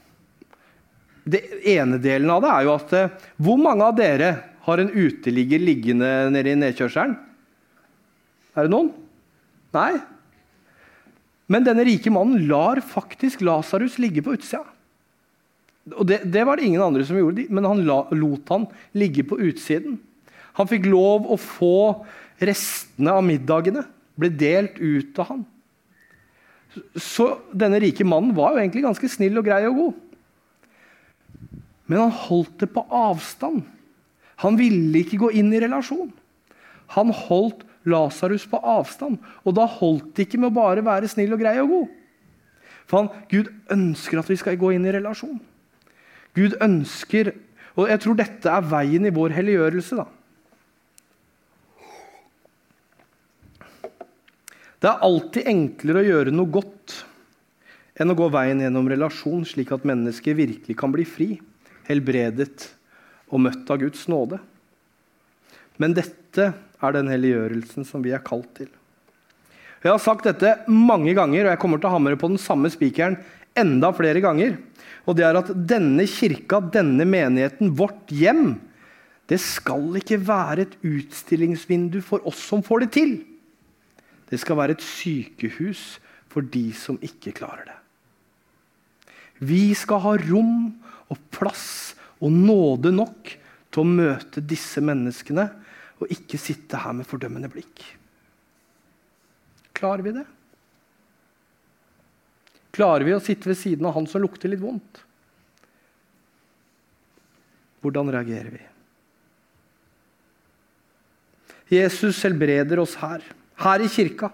Det 1.24 1.42
ene 1.72 2.02
delen 2.04 2.32
av 2.34 2.44
det 2.44 2.52
er 2.52 2.66
jo 2.68 2.74
at 2.76 2.94
eh, 2.98 3.14
Hvor 3.40 3.60
mange 3.62 3.86
av 3.88 3.96
dere 3.96 4.32
har 4.66 4.80
en 4.80 4.92
uteligger 4.92 5.62
liggende 5.64 6.10
nede 6.32 6.52
i 6.52 6.60
nedkjørselen? 6.60 7.16
Er 8.54 8.68
det 8.68 8.74
noen? 8.74 8.92
Nei? 9.74 9.94
Men 11.52 11.66
denne 11.66 11.84
rike 11.88 12.12
mannen 12.14 12.48
lar 12.48 12.82
faktisk 12.86 13.44
Lasarus 13.44 13.98
ligge 14.02 14.24
på 14.24 14.36
utsida. 14.38 14.64
Og 15.92 16.08
det, 16.08 16.22
det, 16.32 16.46
var 16.48 16.58
det 16.58 16.70
ingen 16.70 16.84
andre 16.84 17.04
som 17.04 17.18
gjorde, 17.20 17.50
men 17.52 17.68
han 17.68 17.82
la, 17.84 18.06
lot 18.16 18.52
han 18.54 18.70
ligge 18.96 19.26
på 19.28 19.40
utsiden. 19.50 19.98
Han 20.56 20.70
fikk 20.70 20.88
lov 20.88 21.28
å 21.28 21.40
få 21.40 22.06
restene 22.40 23.18
av 23.18 23.26
middagene. 23.28 23.84
Ble 24.16 24.30
delt 24.32 24.80
ut 24.80 25.20
av 25.20 25.32
han. 25.34 25.44
Så 26.98 27.28
denne 27.54 27.82
rike 27.84 28.06
mannen 28.08 28.34
var 28.38 28.54
jo 28.54 28.64
egentlig 28.64 28.86
ganske 28.86 29.10
snill 29.12 29.38
og 29.42 29.46
grei 29.46 29.62
og 29.68 29.78
god. 29.82 30.00
Men 31.90 32.06
han 32.06 32.16
holdt 32.24 32.56
det 32.64 32.72
på 32.74 32.86
avstand. 32.88 33.66
Han 34.42 34.58
ville 34.58 35.04
ikke 35.04 35.20
gå 35.22 35.34
inn 35.36 35.52
i 35.54 35.62
relasjon. 35.62 36.10
Han 36.96 37.12
holdt 37.28 37.66
Lasarus 37.90 38.46
på 38.50 38.60
avstand. 38.60 39.20
Og 39.44 39.56
da 39.58 39.68
holdt 39.68 40.14
det 40.16 40.28
ikke 40.28 40.40
med 40.42 40.52
å 40.52 40.58
bare 40.58 40.86
være 40.86 41.10
snill 41.12 41.36
og 41.36 41.42
grei 41.44 41.58
og 41.62 41.72
god. 41.72 41.88
For 42.88 43.00
han, 43.00 43.10
Gud 43.32 43.52
ønsker 43.72 44.20
at 44.20 44.30
vi 44.32 44.40
skal 44.40 44.60
gå 44.60 44.74
inn 44.76 44.88
i 44.88 44.94
relasjon. 44.96 45.40
Gud 46.38 46.58
ønsker 46.62 47.36
Og 47.74 47.88
jeg 47.90 48.04
tror 48.04 48.14
dette 48.14 48.52
er 48.54 48.66
veien 48.70 49.06
i 49.10 49.10
vår 49.10 49.34
helliggjørelse. 49.34 49.96
da. 49.98 50.06
Det 54.78 54.92
er 54.92 55.06
alltid 55.08 55.48
enklere 55.50 56.04
å 56.04 56.06
gjøre 56.06 56.34
noe 56.36 56.54
godt 56.54 56.94
enn 57.98 58.14
å 58.14 58.16
gå 58.20 58.28
veien 58.30 58.62
gjennom 58.62 58.90
relasjon, 58.92 59.42
slik 59.42 59.72
at 59.74 59.88
mennesket 59.90 60.38
virkelig 60.38 60.76
kan 60.78 60.94
bli 60.94 61.06
fri 61.08 61.30
helbredet 61.88 62.68
og 63.32 63.42
møtt 63.46 63.72
av 63.74 63.82
Guds 63.82 64.06
nåde. 64.12 64.38
Men 65.82 65.96
dette 65.98 66.52
er 66.84 66.96
den 66.96 67.12
helliggjørelsen 67.12 67.88
som 67.88 68.04
vi 68.04 68.14
er 68.16 68.24
kalt 68.26 68.50
til. 68.60 68.70
Jeg 69.84 69.92
har 69.92 70.00
sagt 70.00 70.28
dette 70.28 70.54
mange 70.72 71.12
ganger, 71.16 71.46
og 71.46 71.52
jeg 71.52 71.60
kommer 71.60 71.82
til 71.82 71.90
å 71.90 71.96
hamre 71.98 72.20
på 72.20 72.30
den 72.32 72.40
samme 72.40 72.72
spikeren 72.72 73.18
enda 73.60 73.92
flere 73.96 74.22
ganger. 74.24 74.56
Og 75.04 75.18
det 75.18 75.26
er 75.28 75.40
at 75.40 75.52
denne 75.68 76.06
kirka, 76.08 76.62
denne 76.74 77.06
menigheten, 77.08 77.74
vårt 77.76 78.12
hjem, 78.14 78.56
det 79.28 79.40
skal 79.44 80.00
ikke 80.00 80.20
være 80.24 80.66
et 80.66 80.78
utstillingsvindu 80.88 82.00
for 82.04 82.24
oss 82.28 82.42
som 82.48 82.64
får 82.64 82.86
det 82.86 82.90
til. 82.96 83.14
Det 84.32 84.40
skal 84.42 84.60
være 84.60 84.78
et 84.78 84.84
sykehus 84.84 85.84
for 86.32 86.46
de 86.48 86.70
som 86.76 87.00
ikke 87.04 87.36
klarer 87.38 87.68
det. 87.68 87.78
Vi 89.44 89.74
skal 89.76 90.02
ha 90.04 90.16
rom 90.24 90.56
og 91.12 91.20
plass 91.34 91.94
og 92.24 92.32
nåde 92.32 92.94
nok 92.96 93.34
til 93.74 93.84
å 93.84 93.90
møte 93.90 94.44
disse 94.46 94.82
menneskene 94.84 95.50
og 96.04 96.12
ikke 96.14 96.40
sitte 96.42 96.80
her 96.80 96.96
med 96.96 97.08
fordømmende 97.08 97.50
blikk. 97.52 97.84
Klarer 99.74 100.04
vi 100.06 100.14
det? 100.16 100.26
Klarer 102.74 103.06
vi 103.06 103.16
å 103.16 103.22
sitte 103.24 103.50
ved 103.52 103.60
siden 103.60 103.86
av 103.86 103.96
han 103.98 104.08
som 104.10 104.24
lukter 104.24 104.50
litt 104.50 104.62
vondt? 104.62 105.02
Hvordan 107.84 108.12
reagerer 108.14 108.54
vi? 108.54 108.62
Jesus 111.74 112.22
helbreder 112.26 112.82
oss 112.84 112.96
her, 113.02 113.24
her 113.64 113.84
i 113.84 113.90
kirka. 113.92 114.30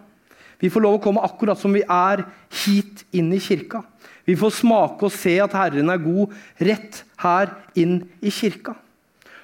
Vi 0.60 0.70
får 0.72 0.84
lov 0.84 0.98
å 0.98 1.04
komme 1.04 1.24
akkurat 1.24 1.60
som 1.60 1.74
vi 1.76 1.86
er, 1.86 2.26
hit 2.66 3.06
inn 3.16 3.32
i 3.36 3.40
kirka. 3.44 3.84
Vi 4.28 4.36
får 4.38 4.58
smake 4.60 5.08
og 5.08 5.16
se 5.16 5.38
at 5.42 5.56
Herren 5.56 5.92
er 5.92 6.02
god 6.04 6.36
rett 6.68 7.04
her 7.24 7.54
inn 7.80 8.02
i 8.20 8.34
kirka. 8.34 8.76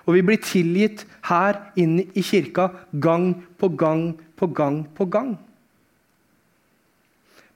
Og 0.05 0.13
vi 0.13 0.21
blir 0.25 0.41
tilgitt 0.41 1.03
her 1.25 1.59
inne 1.79 2.05
i 2.13 2.23
kirka 2.25 2.69
gang 3.01 3.33
på 3.57 3.71
gang 3.73 4.13
på 4.37 4.49
gang 4.53 4.83
på 4.95 5.07
gang. 5.09 5.33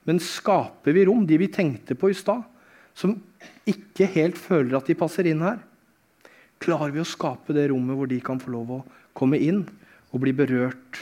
Men 0.10 0.22
skaper 0.24 0.96
vi 0.96 1.06
rom, 1.06 1.28
de 1.30 1.38
vi 1.38 1.52
tenkte 1.54 1.94
på 1.94 2.10
i 2.10 2.18
stad, 2.18 2.42
som 2.98 3.14
ikke 3.70 4.08
helt 4.16 4.40
føler 4.42 4.80
at 4.80 4.90
de 4.90 4.98
passer 4.98 5.30
inn 5.30 5.44
her? 5.46 5.60
Klarer 6.60 6.96
vi 6.96 7.04
å 7.04 7.08
skape 7.08 7.54
det 7.56 7.70
rommet 7.70 7.96
hvor 7.96 8.10
de 8.10 8.18
kan 8.24 8.42
få 8.42 8.52
lov 8.56 8.74
å 8.74 8.82
komme 9.16 9.38
inn 9.38 9.62
og 10.10 10.24
bli 10.24 10.34
berørt 10.36 11.00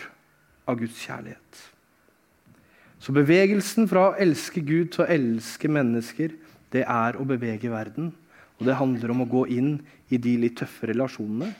av 0.67 0.77
Guds 0.81 0.99
kjærlighet? 1.05 1.63
Så 2.99 3.13
bevegelsen 3.15 3.87
fra 3.87 4.09
å 4.09 4.15
elske 4.19 4.59
Gud 4.65 4.91
til 4.93 5.05
å 5.05 5.11
elske 5.13 5.69
mennesker, 5.71 6.33
det 6.73 6.83
er 6.83 7.15
å 7.15 7.25
bevege 7.27 7.71
verden. 7.71 8.11
Og 8.57 8.65
det 8.65 8.77
handler 8.79 9.13
om 9.13 9.23
å 9.23 9.29
gå 9.29 9.45
inn 9.53 9.75
i 10.09 10.19
de 10.21 10.33
litt 10.41 10.57
tøffe 10.61 10.89
relasjonene. 10.89 11.51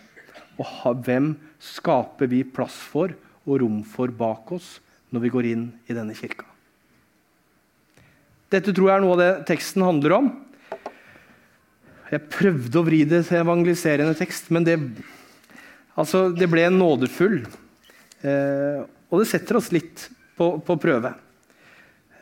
Og 0.57 0.65
ha, 0.65 0.93
hvem 0.93 1.35
skaper 1.61 2.29
vi 2.31 2.41
plass 2.43 2.77
for 2.91 3.13
og 3.47 3.61
rom 3.61 3.81
for 3.87 4.11
bak 4.11 4.51
oss 4.55 4.77
når 5.13 5.23
vi 5.23 5.33
går 5.33 5.49
inn 5.51 5.67
i 5.87 5.95
denne 5.95 6.15
kirka? 6.17 6.47
Dette 8.51 8.71
tror 8.71 8.89
jeg 8.89 8.97
er 8.97 9.03
noe 9.03 9.15
av 9.17 9.21
det 9.21 9.31
teksten 9.49 9.83
handler 9.83 10.17
om. 10.17 10.27
Jeg 12.07 12.29
prøvde 12.31 12.79
å 12.79 12.85
vri 12.87 13.01
det 13.03 13.25
til 13.27 13.41
evangeliserende 13.41 14.15
tekst, 14.15 14.47
men 14.55 14.63
det, 14.63 14.77
altså, 15.99 16.29
det 16.31 16.47
ble 16.49 16.63
nådefull. 16.71 17.41
Eh, 18.23 18.85
og 19.11 19.21
det 19.21 19.27
setter 19.29 19.59
oss 19.59 19.73
litt 19.75 20.07
på, 20.39 20.53
på 20.63 20.77
prøve. 20.79 21.11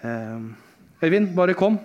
Eh, 0.02 0.48
Øyvind, 1.06 1.36
bare 1.38 1.54
kom. 1.58 1.78